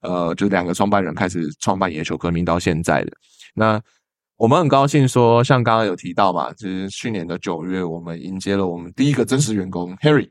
[0.00, 3.12] 呃，就两个创办人开始创办野球革命到现在的。
[3.54, 3.78] 那
[4.36, 10.30] 我们很高兴说，像刚刚有提到嘛，就是去年的九月，我们迎接了我们第一个真实员工 Harry。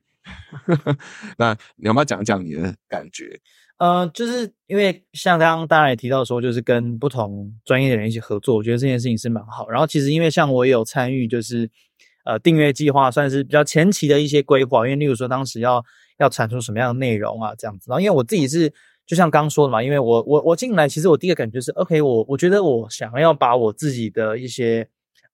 [1.38, 3.39] 那你要不要讲讲你的感觉？
[3.80, 9.70] 呃，就是因为像刚刚大家也提到说，就是跟不同专业的人一起合作，我觉得这件事情是蛮好。
[9.70, 11.70] 然后其实因为像我也有参与，就是
[12.26, 14.86] 呃订阅计划，算是比较前期的一些规划。
[14.86, 15.82] 因为例如说当时要
[16.18, 17.86] 要产出什么样的内容啊，这样子。
[17.89, 18.70] 然后因为我自己是
[19.08, 24.86] 就像刚说的嘛，因为我我我进来，其实我第一个感觉是，OK，我我觉得我想要把我自己的一些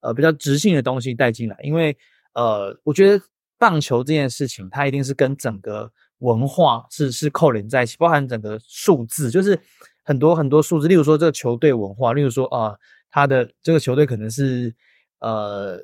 [0.01, 1.97] 呃比较直性的东西带进来，因为
[2.35, 3.19] 呃我觉得
[3.57, 5.91] 棒球这件事情，它一定是跟整个。
[6.19, 9.59] 文化是是扣连在一起，包含整个数字，就是
[10.03, 10.87] 很多很多数字。
[10.87, 12.75] 例如说这个球队文化，例如说啊，
[13.09, 14.73] 他的这个球队可能是
[15.19, 15.79] 呃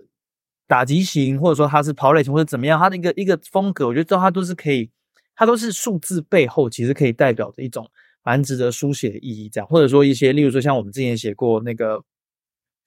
[0.67, 4.89] 打击型，或者说他是跑垒型，或者怎么样，他的一个一个风格，我觉得它都是可以，
[5.35, 7.89] 它都是数字背后其实可以代表着一种
[8.23, 9.49] 蛮值得书写的意义。
[9.49, 12.01] 这样，或者说一些，例如说像我们之前写过那个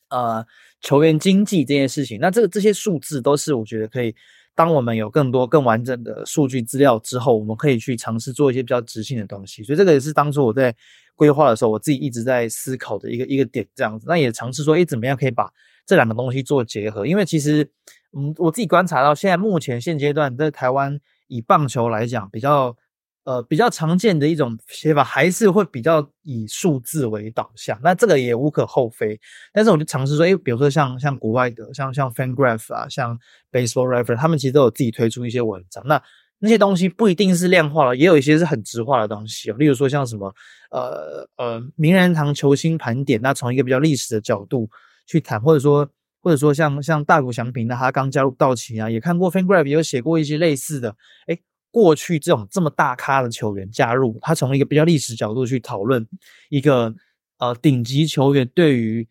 [0.09, 0.47] 呃
[0.81, 4.15] 球员经济这件事情，那这个这些数字都是我觉得可以。
[4.55, 9.63] 当我们有更多更完整的数据资料之后，我们可以去尝试做一些比较直性的东西。
[9.63, 10.75] 所以这个也是当初我在
[11.15, 13.67] 规划的时候，我自己一直在思考的一个一个点。
[13.75, 15.51] 这样子，那也尝试说，哎，怎么样可以把
[15.87, 17.07] 这两个东西做结合？
[17.07, 17.69] 因为其实，
[18.17, 22.77] 嗯，我自己观察到，现在目前现阶段在台湾以棒球来讲，比较。
[23.25, 29.19] 呃，比较常见的一种写法还是会比较以数字为导向，那这个也无可厚非。
[29.51, 33.19] 但是我就尝试说，哎，比如说像像国外的，像像 FanGraph 啊，像
[33.51, 35.83] Baseball Reference，他们其实都有自己推出一些文章。
[35.87, 36.03] 那
[36.39, 39.51] 那些东西不一定是量化了，也有一些是很直化的东西。
[39.53, 40.35] 例如说像什么，
[40.71, 44.69] 呃呃，名人堂球星盘点，那从一个比较历史的角度
[45.07, 45.89] 去谈，或者说
[46.21, 50.95] 或者说像像大谷翔平，那他刚加入道奇啊，也看过 FanGraph，也有写过一些类似的，
[51.27, 51.39] 哎。
[51.75, 56.07] 过去这种这么大咖的球员加入，他从一个比较历史角度去讨论
[56.49, 56.95] 一个
[57.39, 59.09] 呃顶级球员对于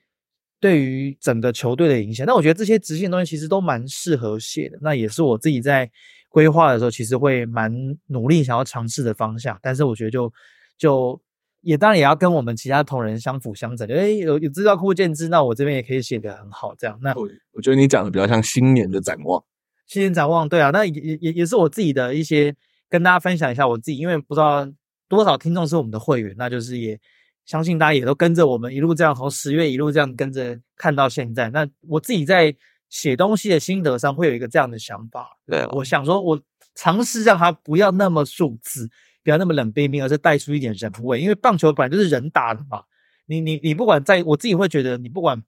[0.61, 2.25] 对于整个球队的影响。
[2.25, 4.79] 那我觉得这些直线东西其实都蛮适合写的。
[4.81, 5.91] 那也是我自己在
[6.29, 7.69] 规划的时候，其实会蛮
[8.07, 9.59] 努力想要尝试的方向。
[9.61, 10.31] 但是我觉得就
[10.77, 11.21] 就
[11.59, 13.85] 也当然也要跟我们其他同仁相辅相成。
[13.91, 16.73] 哎，有有资料库建制，那我这边也可以写得很好。
[16.75, 17.13] 这样，那
[17.51, 19.43] 我觉得你讲的比较像新年的展望。
[19.85, 22.55] 新年展望，对啊，那也也也也是我自己的一些
[22.89, 24.67] 跟大家分享一下我自己，因为不知道
[25.07, 26.99] 多少听众是我们的会员，那就是也
[27.45, 31.49] 相信大家也都跟着我们一路这样从十月一路这样跟着看到现在。
[31.49, 32.55] 那我自己在
[32.89, 36.41] 写东西的心得上会有一个这样的想法，对，我想说，我
[36.73, 38.89] 尝试让它不要那么数字，
[39.23, 42.83] 不要那么冷冰冰，而是带出一点人味，因为棒球本来就是人打的嘛。
[43.25, 45.43] 你你你不管在我自己会觉得，你不管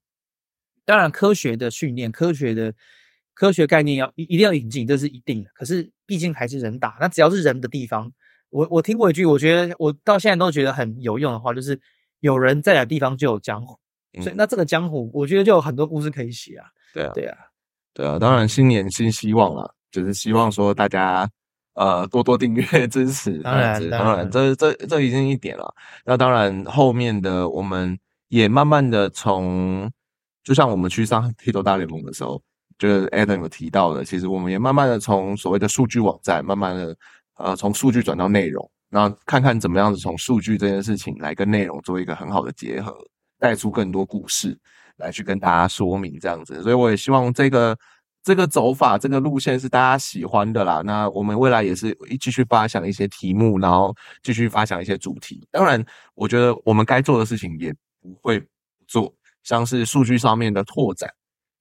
[0.85, 2.73] 当然科学的训练，科学的。
[3.35, 5.51] 科学概念要一一定要引进，这是一定的。
[5.53, 8.09] 可是毕竟还是人打，那只要是人的地方，
[8.49, 11.77] 我我听过一句，我觉得我到现在都觉得很有用的话，就是
[12.21, 13.77] 有人在的地方就有江湖。
[14.21, 16.65] 所以那这个江湖，我觉得就有很多故事可以写啊。
[16.93, 17.37] 对啊，对啊，
[17.93, 18.17] 对啊。
[18.17, 21.29] 当然新年新希望了，就是希望说大家
[21.73, 23.39] 呃多多订阅支持。
[23.39, 25.75] 当然，当然，这这这已经一点了。
[26.05, 29.91] 那当然后面的我们也慢慢的从，
[30.41, 32.41] 就像我们去上黑头大联盟的时候。
[32.77, 36.97] 就是 Adam 有提到的，其实我们也慢慢的从所谓的数据网站，慢慢的
[37.35, 42.93] 呃从数据转到内容，那看看怎么样子从数据这件事情来跟内容做一个很好的结合，
[43.39, 44.57] 带出更多故事
[44.97, 46.61] 来去跟大家说明这样子。
[46.61, 47.77] 所以我也希望这个
[48.23, 50.81] 这个走法这个路线是大家喜欢的啦。
[50.85, 55.47] 那我们未来也是一继续发想一些题目，然后继续发想一些主题。
[55.51, 55.83] 当然，
[56.13, 58.43] 我觉得我们该做的事情也不会
[58.87, 61.09] 做，像是数据上面的拓展。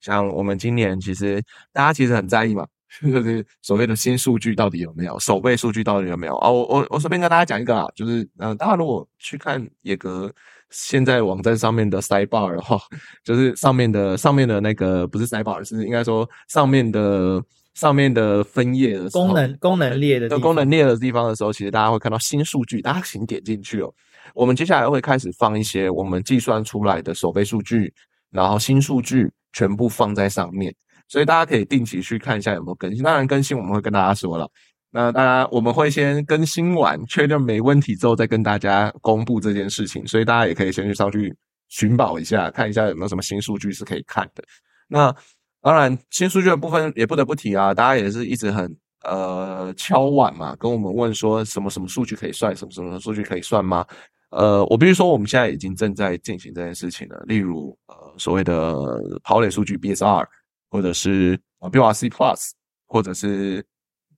[0.05, 1.41] 像我们今年其实
[1.73, 2.63] 大家其实很在意嘛，
[3.11, 6.47] 就是所谓的新数据到底有没有，手背数据到底有没有啊？
[6.47, 10.31] 我我我随便跟大家讲一个啊，就是嗯，大家如果去看野格
[10.69, 12.79] 现在网站上面的 sidebar 的话，
[13.25, 23.91] 就是上面的上面的那个不是 sidebar，是应该说上面的上面的分页的功能功能列的功能列的地方的时候，其实大家会看到新数据，大家请点进去哦。
[24.35, 27.91] 我们接下来会开始放一些我们计算出来的手背数据，
[28.29, 29.31] 然后新数据。
[29.55, 30.75] 全部放在上面，
[31.07, 33.01] 所以大家可以定期去看一下有没有更新。
[33.01, 34.47] 当然更新我们会跟大家说了。
[34.91, 40.05] 那当然我们会先更新完，确认没问题之后再跟大家公布这件事情。
[40.05, 41.33] 所以大家也可以先去上去
[41.69, 44.43] 寻宝一下，看一下有没有什么新数据是可以看的。
[44.87, 45.13] 那
[45.61, 53.85] 当然新数据的部分也不得不提啊，大家也是一直很呃敲碗嘛，跟我们问说什么什么数据可以算，什么什么数据可以算吗？
[54.31, 57.23] 呃，我必须说，我们现在已经正在进行这件事情了。
[57.25, 58.75] 例如，呃，所谓的
[59.23, 60.25] 跑垒数据 BSR，
[60.69, 62.49] 或者是 BRC Plus，
[62.85, 63.65] 或者是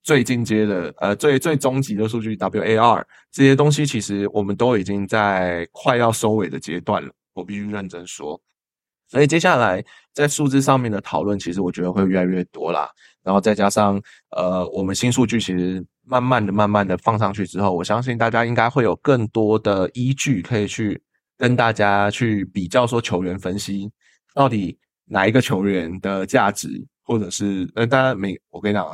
[0.02, 7.12] 最进阶的，呃，最最终极的数据 WAR，这些东西其实我们都已经在快要收尾的阶段了。
[7.34, 8.42] 我必须认真说，
[9.10, 12.90] 所以接下来在数字上面的讨论，其实我觉得会越来越多啦。
[13.24, 15.86] 然后再加上，呃，我们新数据其实。
[16.08, 21.02] 慢慢的、慢慢的放上去之后，我相信大家应该会有更多的依据可以去
[21.38, 23.92] 跟大家去比较，说球员分析
[24.34, 26.70] 到底哪一个球员的价值，
[27.04, 28.86] 或者是呃，当然每我跟你讲，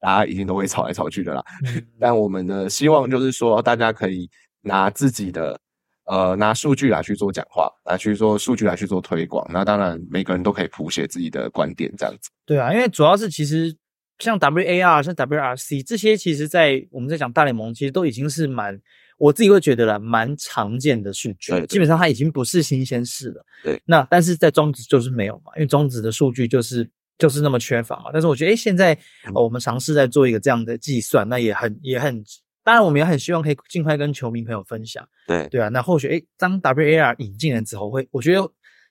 [0.00, 1.42] 大家一定都会吵来吵去的啦。
[2.00, 4.28] 但我们的希望就是说，大家可以
[4.62, 5.58] 拿自己的
[6.06, 9.46] 呃拿数据来去做讲话，来去做数据来去做推广。
[9.52, 12.30] 那当然每个人都可以谱写自己的观点，这样子。
[12.44, 13.76] 对啊，因为主要是其实。
[14.18, 18.80] 像 WAR、像 WRC 这些，其实，在我们在讲大联盟，其实都已经是蛮，
[19.18, 21.52] 我自己会觉得啦，蛮常见的数据。
[21.66, 23.44] 基本上它已经不是新鲜事了。
[23.62, 23.78] 对。
[23.84, 28.04] 那但是在中职就是没有嘛，因为中职的数据就是就是那么缺乏嘛。
[28.10, 28.98] 但是我觉得，哎，现在
[29.34, 32.24] 我们尝试在做一个这样的计算，那也很也很，
[32.64, 35.06] 当然我们也很希望可以尽快跟球迷朋友分享。
[35.26, 35.46] 对。
[35.48, 38.40] 对啊，那或许哎，当 WAR 引进了之后，会我觉得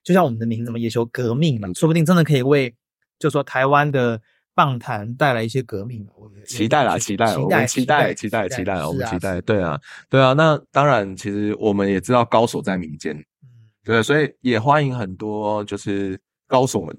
[0.03, 2.75] 就像我们的名字嘛，野球革命嘛，说不定真的可以为，
[3.17, 4.21] 就说台湾的。
[4.55, 10.33] 棒坛带来一些革命，我期待啦，期待，我们期待，期待，期待，我们期待，对啊，对啊。
[10.33, 13.49] 那当然，其实我们也知道高手在民间，嗯，
[13.83, 16.97] 对，所以也欢迎很多就是高手们，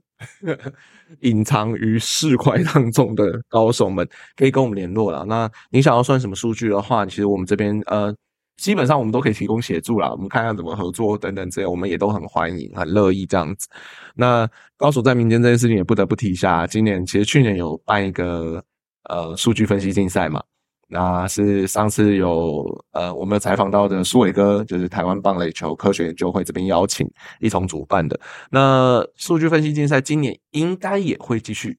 [1.22, 5.24] 隐藏于市侩当中的高手们，可以跟我们联络了。
[5.24, 8.14] 那你想要算什么数据的话，其实我们这边呃。
[8.56, 13.68] 基本上我们都可以提供协助啦，我们看看怎么合作等等这些，我们也都很欢迎、很乐意这样子。
[14.14, 18.64] 那高手在民间这件事情也不得不提一下，今年其实去年有办一个
[19.10, 20.42] 呃数据分析竞赛嘛，
[20.88, 27.06] 那是上次有呃我们采访到的苏伟哥，就是台湾棒垒球科学研究会这边邀请
[27.40, 28.18] 一同主办的。
[28.50, 31.78] 那数据分析竞赛今年应该也会继续，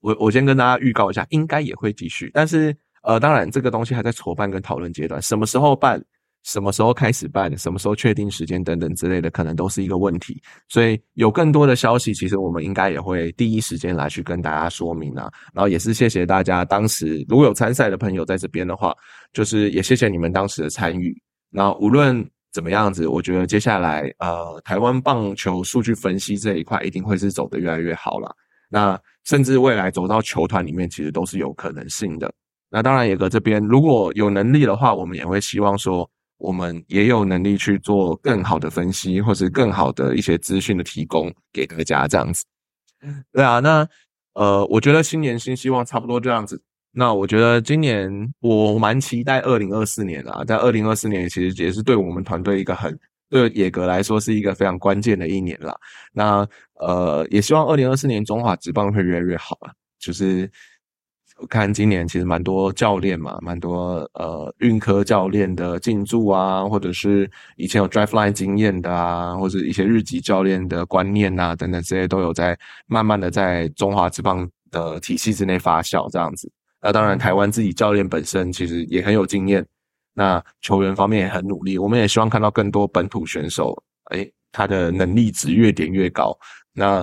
[0.00, 2.76] 我我先跟大家预告一下，应该也会继续，但是。
[3.02, 6.02] 呃，当然，这个东西还在筹办跟讨论阶段，什么时候办，
[6.44, 10.40] 什么时候开始办，什么时候确定时间等等之类的，可能都是一个问题。
[10.68, 15.30] 所以有更多的消息，其实我们应该也会第一时间来去跟大家说明啊。
[15.54, 18.94] 然后也是谢谢大家，当时如果有参赛的朋友在这边的话，
[19.32, 21.14] 就是也谢谢你们当时的参与。
[21.50, 28.34] 那无论怎么样子，我觉得接下来呃，台湾棒球数据分析这一块一定会是走得越来越好了。
[28.68, 32.32] 那甚至未来走到球团里面，其实都是有可能性的。
[32.72, 42.44] 那当然，野哥这边如果有能力的话，我们也会希望说，我们也有能力去做更好的分析，或是更好的一些资讯的提供给大家这样子。
[43.32, 43.84] 对啊，那
[44.34, 46.62] 呃，我觉得新年新希望差不多这样子。
[46.92, 52.96] 那我觉得今年我蛮期待二零二四年啊，在二零二四年其实也是对我们团队一个很
[53.28, 55.76] 对野格来说是一个非常关键的一年了。
[56.12, 60.48] 那呃，也希望二零二四年中华职棒会越来越好啊，就是。
[61.40, 76.52] 我看今年其实蛮多教练嘛，蛮多呃运科教练的进驻啊，或者是以前有 drive line 经验的啊，或者一些日籍教练的观念啊等等这些都有在慢慢的在中华职棒的体系之内发酵这样子。
[76.82, 79.66] 那当然台湾自己教练本身其实也很有经验，
[80.12, 86.38] 那球员方面也很努力，我们也希望看到更多本土选手，诶，他的能力值越点越高。
[86.74, 87.02] 那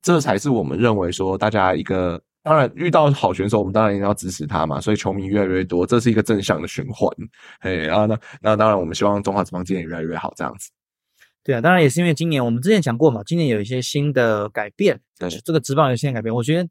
[0.00, 2.18] 这才是我们认为说大家一个。
[2.46, 4.80] 当然，遇到好选手，我们当然要支持他嘛。
[4.80, 7.10] 所以球迷越来越多，这是一个正向的循环。
[7.60, 10.70] 嘿啊，那那当然，我们希望中华职棒今年越来越好，这样子。
[11.42, 14.96] 对啊，当然也是因为今年我们之前讲过嘛，今年有一些新的改变。
[15.18, 16.68] 对，这个职棒有新的改变，我觉得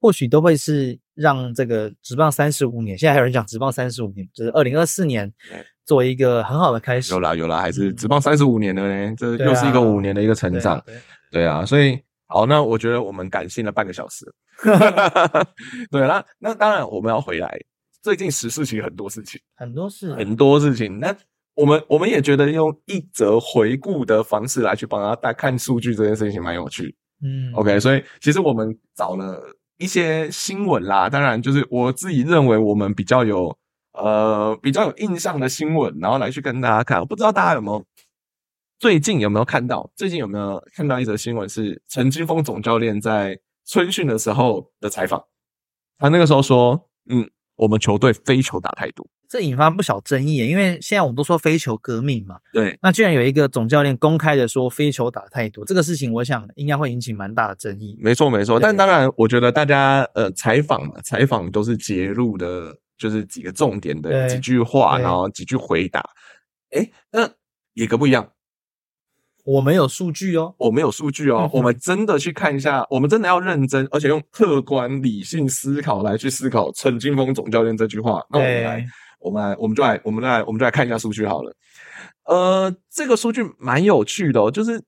[0.00, 5.32] 或许都会是让这个职棒三十五年，现在还有人讲职棒三十五年，就是二零二四年
[5.86, 7.12] 作为一个很好的开始。
[7.12, 10.82] 有啦有啦，还是职棒三十五年的呢，这又是一个五年的一个成长。
[11.30, 11.96] 对啊，所以
[12.26, 14.26] 好，那我觉得我们感性了半个小时。
[15.90, 17.60] 对，那那当然我们要回来。
[18.02, 20.98] 最近时事情很多事情，很多事，很多事情。
[20.98, 21.14] 那
[21.54, 26.92] 我们我们也觉得用一则回顾的方式来去帮他带看数据这件事情蛮有趣。
[27.22, 29.40] 嗯，OK，所以其实我们找了
[29.78, 33.56] 一些新闻啦，当然就是我自己认为我们比较有
[33.92, 36.98] 呃比较有印象的新闻，然后来去跟大家看。
[36.98, 37.84] 我不知道大家有没有
[38.80, 39.88] 最近有没有看到？
[39.94, 43.38] 最近有没有看到一则新闻是陈金峰总教练在。
[43.66, 45.24] 春训的时候的采访，
[45.98, 52.38] 他那个时候说，嗯，我们球队非球打太多，这引发不小争议，因为现在我们都说非球革命嘛。
[52.52, 57.96] 对，那居然有一个总教练公开的说非球打太多，这个事情我想应该会引起蛮大的争议。
[58.00, 58.58] 没错没错。
[58.58, 66.02] 但当然，我觉得大家呃采访嘛，采访都是截入的，就是几个重点的几句话，然后几句回答。
[66.70, 67.30] 哎，那
[67.74, 68.32] 野格不一样，
[69.44, 78.24] 我们有数据哦，我们有数据哦我们真的去看一下，我们真的要认真，而且用客观理性思考来去思考陈金峰总教练这句话。
[78.30, 78.86] 那我们来，
[79.20, 81.52] 我们来，我们就来，我们来，我们就来看一下数据好了。
[82.26, 84.80] 呃，这个数据蛮有趣的哦，就是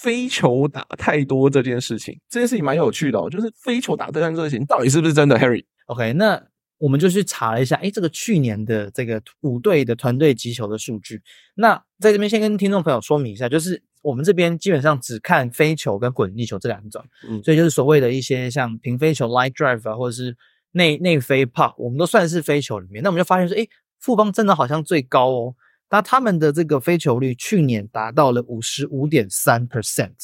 [0.00, 6.42] 非球打太多这件事情，这件事情蛮有趣的哦，就是非球打太多这件事情到底是不是真的，Harry？OK，那
[6.78, 11.22] 我们就去查了一下，哎，这个去年的这个五队的团队击球的数据。
[11.54, 20.36] 那在这边先跟听众朋友说明一下，就是我们这边基本上只看飞球跟滚地球这两种，嗯所以就是所谓的一些像平飞球 （line drive） 啊，或者是
[20.72, 23.02] 内内飞 pop，我们都算是飞球里面。
[23.02, 23.66] 那我们就发现说，哎，
[24.00, 25.54] 富邦真的好像最高哦。
[25.90, 30.16] 那他们的这个飞球率去年达到了五十五点三 percent，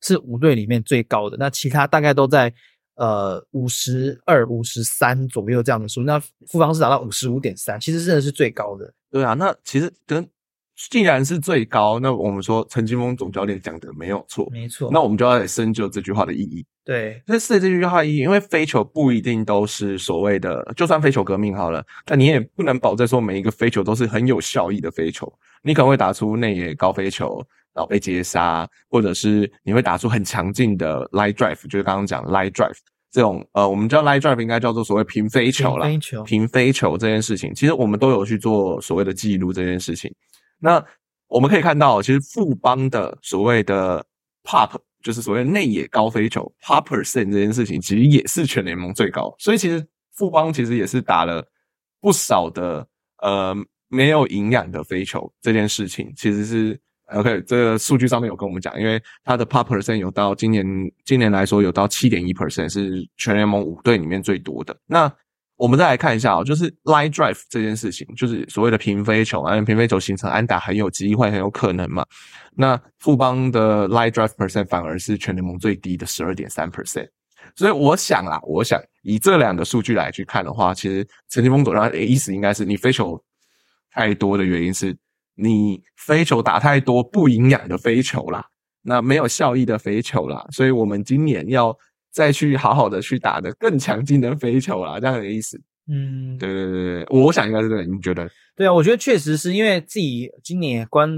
[0.00, 1.36] 是五队里面最高的。
[1.36, 2.54] 那其他大概都在
[2.96, 6.02] 呃五十二、五十三左右这样的数。
[6.02, 8.92] 那富邦是达到五十五点三，其实真的是最高的。
[9.10, 10.28] 对啊，那其实跟
[10.90, 16.66] 既然是最高，那我们说陈金峰总教练讲的没有错，没错那我们就要来深究这句话的意义。
[16.84, 25.32] 对这是这句话意义，因为飞球不一定都是所谓的，就算飞球革命好了，但你也不能保证说每一个飞球都是很有效益的飞球。
[25.62, 27.42] 你可能会打出内野高飞球，
[27.76, 32.74] 然后被接杀，或者是你会打出很强劲的 line drive，就是刚刚讲 line drive
[33.10, 35.86] 这种，呃，我们知道 line drive 应该叫做所谓平飞球啦。
[35.86, 40.10] 平飞球平飞球这件事情，其实我们都有去做所谓的记录这件事情。
[40.58, 40.82] 那
[41.28, 44.02] 我们可以看到，其实富邦的所谓的
[44.42, 44.70] pop，
[45.02, 49.34] 就是所谓内野高飞球 pop percent 这件事情，其实也是全联盟最高。
[49.38, 51.46] 所以其实富邦其实也是打了
[52.00, 52.86] 不少的
[53.22, 53.54] 呃
[53.88, 56.80] 没有营养的飞球这件事情，其实是
[57.14, 57.40] OK。
[57.42, 60.64] 这个数据上面有跟我们讲，因为它的 pop percent 有到今年
[61.04, 64.76] 今年来说有到七点一 percent，是全联盟五队里面最多的。
[64.86, 65.12] 那
[65.56, 72.04] 我们再来看一下哦，就是 line drive 这件事情，就是所谓的平飞球啊，平飞球形成安打很有机会，很有可能嘛。
[72.54, 77.08] 那富邦的 line drive percent 反而是全联盟最低的十二点三 percent。
[77.54, 83.18] 所以我想啦，我想以这两个数据来去看的话，其实陈金峰总教练的意思应该是你飞球
[83.92, 84.94] 太多的原因是
[85.36, 88.46] 你飞球打太多不营养的飞球啦，
[88.82, 91.76] 那没有效益的飞球啦，所以我们今年要
[92.10, 95.60] 再去好好的去打的更强劲的飞球啦，这样的意思。
[95.88, 98.28] 嗯，对对对对，我想应该是这个，你觉得？
[98.56, 101.08] 对啊，我觉得确实是因为自己今年也观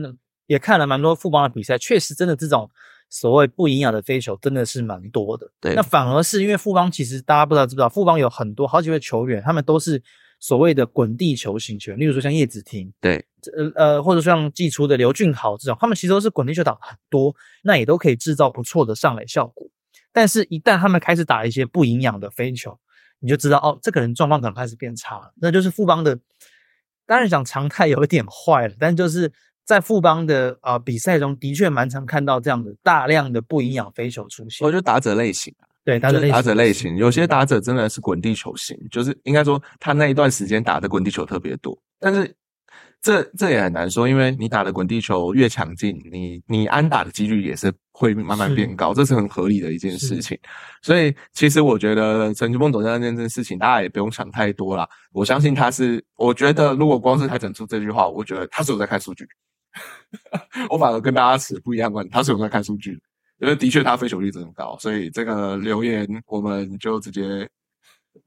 [0.46, 2.68] 也看了蛮多富邦的比赛，确实真的这种
[3.08, 5.50] 所谓不营养的飞球真的是蛮多的。
[5.60, 10.02] 对那反而是因为富邦其实大家不知道知不知道，富邦有很多好几位球员，他们都是
[10.40, 13.24] 所谓的滚地球型球员，例如说像叶子婷，对，
[13.56, 19.66] 呃呃，或者像季初的刘俊豪这种，他们其实都是滚地球打很多，那也都可以制造不错的上垒效果。
[20.12, 22.76] 但是，一旦他们开始打一些不营养的飞球，
[23.20, 25.32] 你就知道哦，这个人状况可能开始变差了。
[25.40, 26.18] 那就是富邦的，
[27.06, 29.30] 当然讲常态有一点坏了，但就是
[29.64, 34.72] 在富邦的呃比赛中，的确蛮常看到这样的大量的不营养飞球出现我。
[34.72, 42.30] 觉得打者类型啊，对，打者类就是打者类型型，有些打者真的是滚地球型，就是应该说他那一段时间打的滚地球特别多，但是
[43.00, 50.38] 这这也很难说，因为你打的滚地球越强劲，你你安打的几率也是会慢慢变高，这是很合理的一件事情。
[50.82, 54.86] 所以其实我觉得陈金峰总教练这件事情，大家也不用想太多啦。
[55.12, 59.26] 我相信他是，我觉得如果光是他整出这句话，我觉得他是有在看数据。
[60.68, 63.00] 我反而跟大家持不一样的观点，他是有在看数据的。
[63.38, 67.22] 因为的确他飞球率真的高，所以这个留言我们就直接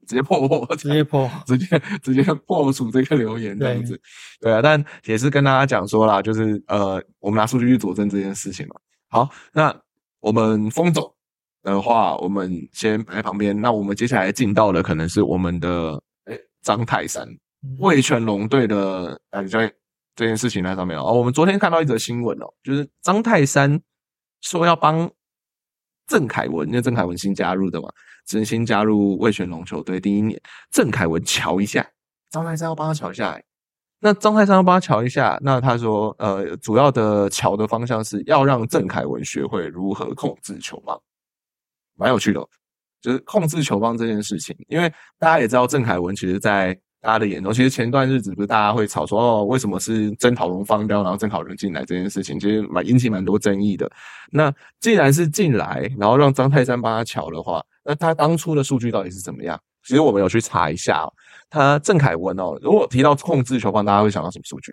[0.06, 1.30] 直接破破，直接破。
[1.46, 4.00] 直接直接破除这个留言这样子。
[4.40, 8.74] 对啊，但也是跟大家讲说啦，就是呃，我们拿数据去佐证这件事情嘛。
[9.08, 9.74] 好，那
[10.20, 11.12] 我们风总
[11.62, 13.60] 的话，我们先摆在旁边。
[13.60, 17.28] 那我们接下来进到的可能是我们的诶张泰山
[17.62, 19.70] 嗯魏全龙队的呃教练
[20.16, 21.02] 这件事情在上面哦。
[21.08, 23.78] 哦我们昨天看到一则新闻哦，就是张泰山
[24.42, 25.10] 说要帮
[26.06, 27.88] 郑凯文，因为郑凯文新加入的嘛，
[28.26, 30.38] 只新加入魏全龙球队第一年，
[30.70, 31.88] 郑凯文瞧一下，
[32.28, 33.44] 张泰山要帮他瞧一下、欸。
[34.04, 41.00] 那张泰山要帮他瞧一下，那他说，呃，主要的瞧的方向是要让郑凯文学会如何控制球棒，
[41.94, 42.44] 蛮有趣的，
[43.00, 44.56] 就是控制球棒这件事情。
[44.68, 53.90] 因为大家也知道，郑凯文其实在大家的眼中，其实前段日子不是大家会吵说，哦，为什么是曾讨龙放掉，然后郑凯文进来这件事情，其实蛮引起蛮多争议的。
[54.30, 59.60] 那既然是进来，然后让张泰山帮他瞧的话，那他当初的数据到底是怎么样？
[59.84, 61.12] 其实我们有去查一下、哦，
[61.50, 64.72] 他郑凯文哦，如果提到控制球棒，大家会想到什么数据？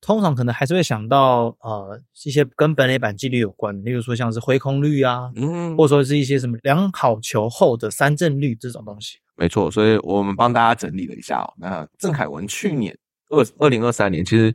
[0.00, 9.18] 通常可能还是会想到呃一些跟本垒板纪律有关，例如说像是挥空率啊，嗯，或者说是一些什么良好球后的三振率这种东西。
[9.38, 11.54] 没错，所以我们帮大家整理了一下哦。
[11.56, 12.94] 那郑凯文去年
[13.30, 14.54] 二二零二三年，其实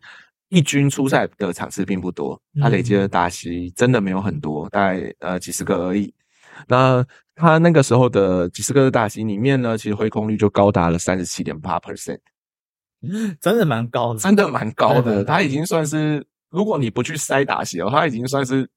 [0.50, 6.14] 一军出赛的场次并不多，他累积的打席真的没有很多，大概呃几十个而已。
[6.68, 7.04] 那
[7.34, 12.20] 他那个时候的几十个的打席里面呢，其实挥空率就高达了三十七点八 percent，
[13.42, 15.24] 真的蛮高的，真的蛮高的。
[15.24, 18.70] 他已经算是，如果你不去筛打席哦，他已经算是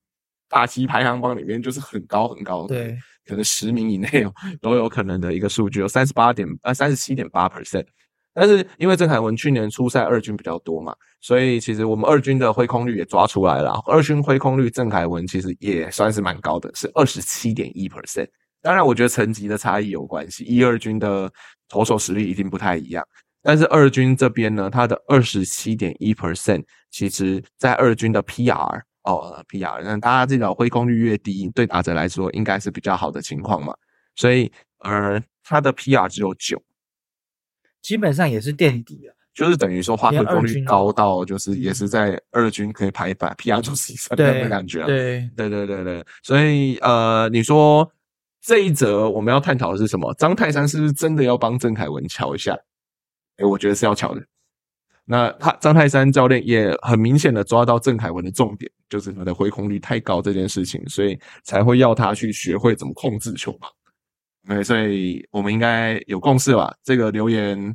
[0.48, 2.74] 打席排行榜里面就是很高很高的。
[2.74, 7.84] 对，可能十名以内哦都有可能的一个数据，有三十八点呃三十七点八 percent。
[8.32, 13.82] 但是因为郑凯文去年出赛二军比较多嘛，所以其实我们二军的挥空率也抓出来了。
[13.86, 18.28] 二军挥空率郑凯文其实也算是蛮高的，是二十七点一 percent。
[18.60, 21.32] 当然，我觉得层级的差异有关系，一二军的
[21.68, 23.02] 投手实力一定不太一样。
[23.42, 33.74] 但是二军这边呢，他的二十七点一 percent，其实在二军的 PR 哦 PR，那大家知道挥空率越低，对打者来说应该是比较好的情况嘛。
[34.14, 34.50] 所以，
[34.80, 36.62] 呃，它的 PR 只有九，
[37.82, 39.14] 基本上也是垫底啊。
[39.34, 44.86] 就是等于说它挥空率高到就是也是在二军可以排版 PR 九十以上的，感觉啊。
[44.86, 47.86] 对，对对对对，所以呃，你说
[48.40, 50.14] 这一则我们要探讨的是什么？
[50.14, 52.58] 张泰山是不是真的要帮郑凯文瞧一下？
[53.36, 54.22] 诶我觉得是要瞧的。
[55.08, 63.68] 那他张泰山教练也很明显的抓到郑凯文的重点，就是他的回空率太高这件事情，所以才会要他去学会怎么控制球嘛。
[64.48, 66.74] 对，所以我们应该有共识吧？
[66.84, 67.74] 这个留言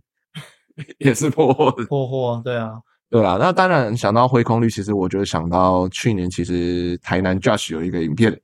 [1.00, 1.86] 也是破获的。
[1.86, 2.72] 破获，对啊，
[3.10, 8.38] 对啊，那当然想到回空率，其实我就想到去年其实台南 Josh 有一个影片，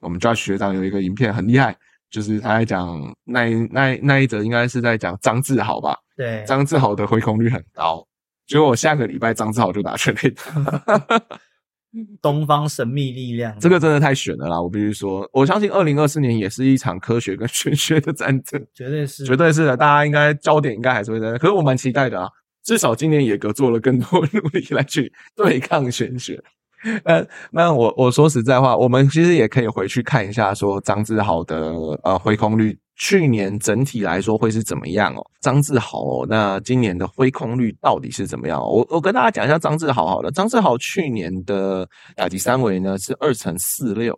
[0.00, 1.76] 我们 Josh 学长有一个影片很厉害，
[2.10, 8.06] 就是他在讲那一那那一则应该是在讲张志豪吧，对，张志豪的回空率很高，
[8.46, 11.20] 结果我下个礼拜张志豪就打全垒打，
[12.20, 14.60] 东方神秘力量，这个真的太悬了啦！
[14.60, 18.60] 我必须说，我相信二零二四年也是一场科学跟玄学的战争。
[18.74, 22.28] 绝对是，绝对是的，大家应该焦点应该还是会在那，可是我蛮期待的啊，
[22.64, 26.42] 至少今年野格做了更多努力来去对抗玄学。
[27.04, 31.72] 那，那我我说实在话，我们其实也可以回去看一下，说张志豪的
[32.02, 35.30] 呃回空率，去年整体来说会是怎么样哦？
[35.40, 44.16] 张志豪哦，那今年的挥空率到底是怎么样、我我跟大家讲一下张志豪好了，张志豪去年的打击三围呢是二乘四六，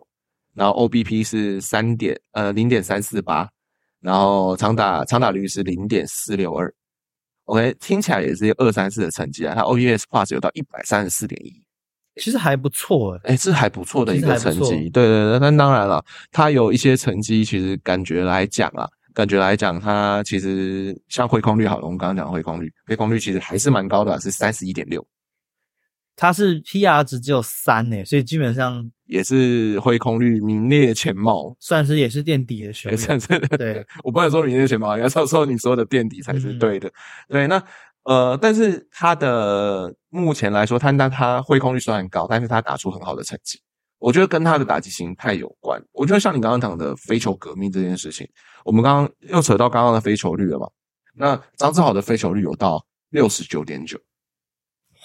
[0.53, 3.49] 然后 OBP 是三点呃零点三四八，
[3.99, 6.71] 然后长打长打率是零点四六二
[7.45, 11.66] ，OK，听起来也是二三四的成绩啊，他 OPS Plus 有到一百三十四点一。
[12.19, 15.39] 其实还不错哎，哎，这还不错的一个成绩，对对对。
[15.39, 25.05] 但当然了，他有一些成绩，其实感觉来讲啊，感觉来讲，他其实像回空率好了，我们刚刚讲回空率，回空率其实还是蛮高的啊，是三十一点六，
[26.15, 32.97] 它是 PR 值只有三哎，所以基本上也是挥空率名列前茅，算是也是垫底的球员。
[32.97, 36.91] 也算是对， 我不能说名列前茅，应该说说你说的垫底才是对的。
[37.29, 37.63] 对，那
[38.07, 43.61] 呃，但是他的目前来说，他那他挥空率虽然高，但是他打出很好的成绩。
[43.99, 45.81] 我觉得跟他的打击心态有关。
[45.91, 48.25] 我觉得像你刚刚讲的非球革命这件事情，
[48.63, 50.67] 我们刚刚又扯到刚刚的非球率了嘛？
[51.15, 53.99] 那张志豪的非球率有到六十九点九，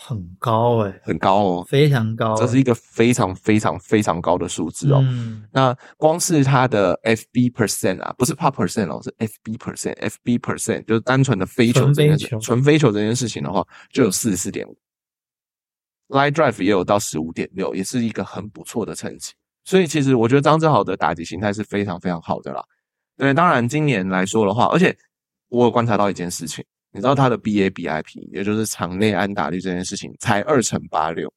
[0.05, 4.99] 很高哎，很高哦，非常高欸，这是一个非常非常非常高的数字哦。
[5.03, 14.77] 嗯，那光是它的 FB percent 啊，不是 p percent 哦，是 FB percent，FB percent 就是单纯的飞球这件事，纯飞球这件事情的话，就有四十四点五
[16.09, 19.33] ，Line Drive 也有到十五点六，也是一个很不错的成绩。
[19.65, 22.65] 所以其实我觉得张志豪的打击形态是非常非常好的啦。
[23.17, 24.97] 对，当然今年来说的话，而且
[25.49, 31.33] 我有观察到一件事情，你知道他的 BABIP，也就是场内安打率这件事情，才二乘八六。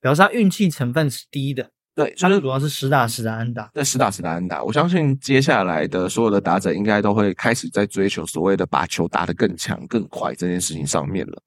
[0.00, 3.70] 表示他运气成分是低的，对，他就主要是实打实的安打。
[3.74, 11.42] 对实打实的安打，我相信接下来的所有的打者应该都会开始在追求所谓的把球打得更强、更快这件事情上面了。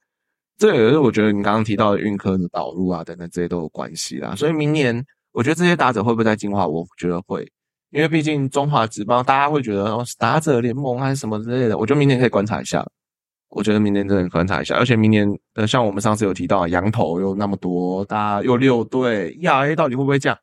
[0.56, 4.36] 这也是我觉得你刚刚提到的运科的导入啊等等这些都有关系啦。
[4.36, 6.68] 所以明年我觉得这些打者会不会在进化？
[6.68, 7.52] 我觉得会，
[7.90, 12.86] 因为毕竟中华职棒大家会觉得哦打者联盟还是什么之类的，我觉得明年可以观察一下。
[13.56, 20.38] 我觉得明年真的观察一下，而且明年呃，像我们上次有提到，羊头又那么多，大家又六队，ERA 到底会不会降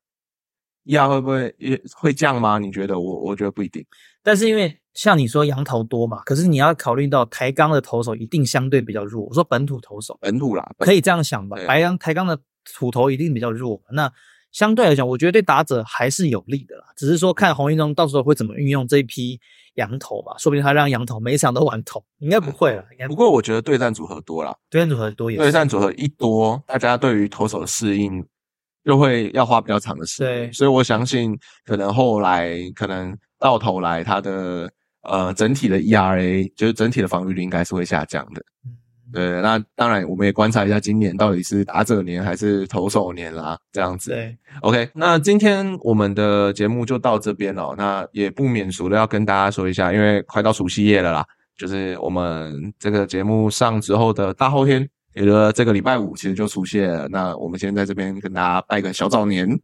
[0.86, 2.58] ？ERA 会不会也会降吗？
[2.58, 2.98] 你觉得？
[2.98, 3.84] 我我觉得不一定。
[4.22, 9.24] 但是因为像你说羊头多嘛，可是你要考虑到台钢的投手一定相对比较弱。
[9.24, 12.38] 我说本土投手本土啦，本可以这样想吧，白羊台钢的
[12.76, 13.80] 土投一定比较弱。
[13.92, 14.12] 那
[14.52, 16.84] 相对来讲，我觉得对打者还是有利的啦。
[16.96, 19.40] 只是说看洪一中到时候会怎么运用这一批
[19.80, 22.84] 羊头吧，说不定他让羊头每场都玩头， 应该不会了。
[22.92, 28.24] 应该不过我觉得对战组合多了，对战组合多也对战组合一多，大家对于投手的适应
[28.84, 30.26] 就会要花比较长的时间。
[30.26, 34.70] 对所以我相信可能后来可能到头来他的
[35.02, 38.42] 呃整体的 ERA 就是整体的防御率应该是会下降的。
[38.66, 38.76] 嗯
[39.12, 44.10] 对，那当然我们也观察一下今年到底是打者年还是投手年啦，这样子。
[44.10, 47.74] 对，OK，那今天我们的节目就到这边了。
[47.76, 51.24] 那也不免俗的要跟大家说一下，因为快到除夕夜了啦，
[51.56, 57.08] 就是我们这个节目上之后的大后天，也就是这个礼拜五，其实就除夕了。
[57.08, 59.58] 那我们先在这边跟大家拜个小早年，对，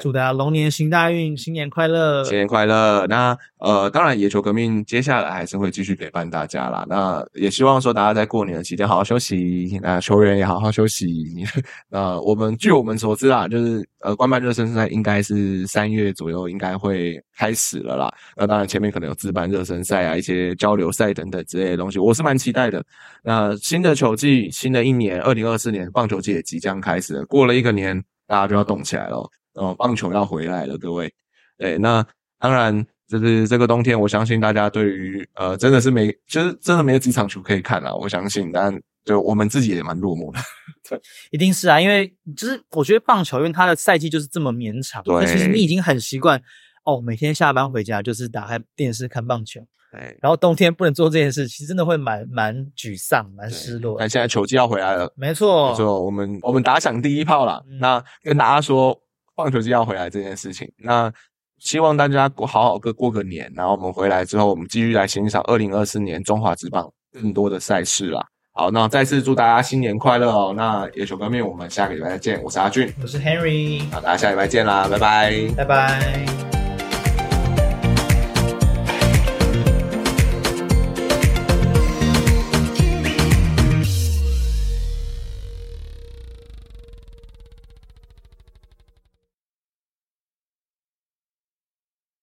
[0.00, 2.22] 祝大家龙年行大运，新年快乐！
[2.22, 3.06] 新年快乐！
[3.08, 6.86] 那呃，当然，野球革命接下来还是会继续陪伴大家啦。
[6.88, 11.44] 那也希望说大家在过年的期间好好休息，那球员也好好休息。
[11.90, 18.14] 那我们据我们所知啦，就是呃，官办热身赛应该是三月左右应该会开始了啦。
[18.36, 22.80] 那当然前面可能有自办热身赛啊，一些交流赛等等之类的东西，我是蛮期待的。
[23.24, 27.26] 那新的球季，新的一年，二零二四年棒球季也即将开始了。
[27.26, 29.28] 过了一个年，大家就要动起来了。
[29.54, 31.12] 哦，棒球要回来了，各位。
[31.56, 32.04] 对，那
[32.38, 37.94] 当然，就是这个冬天，我相信大家对于呃，真的是没，就是真的没有几场球可以看啊。
[37.94, 40.40] 我相信，但就我们自己也蛮落寞的。
[40.88, 41.00] 对
[41.30, 46.42] 一定是啊，因为就是我觉得棒球，因为它的赛季就是这么绵长，对那其实你已经很习惯
[46.84, 53.96] 哦，每天下班回家就是打开电视看棒球，对，然后冬天不能做这件事，其实真的会蛮蛮沮丧、蛮失落。
[53.98, 57.64] 但现在球季要回来了，没错，没错，我们我们打响第一炮了。
[57.70, 59.00] 嗯那跟大家说，
[59.34, 61.12] 棒球季要回来这件事情，那
[61.58, 68.24] 希望大家过好好过过个年，然后我们回来之后，我们继续来欣赏二零二四年中华职棒更多的赛事啦。
[68.56, 70.54] 好，那再次祝大家新年快乐哦！
[70.56, 75.48] 那野球革命，我们下个礼拜再见，我是阿俊，我是 Henry，那大家下礼拜见啦，拜拜。
[75.56, 76.63] 拜拜。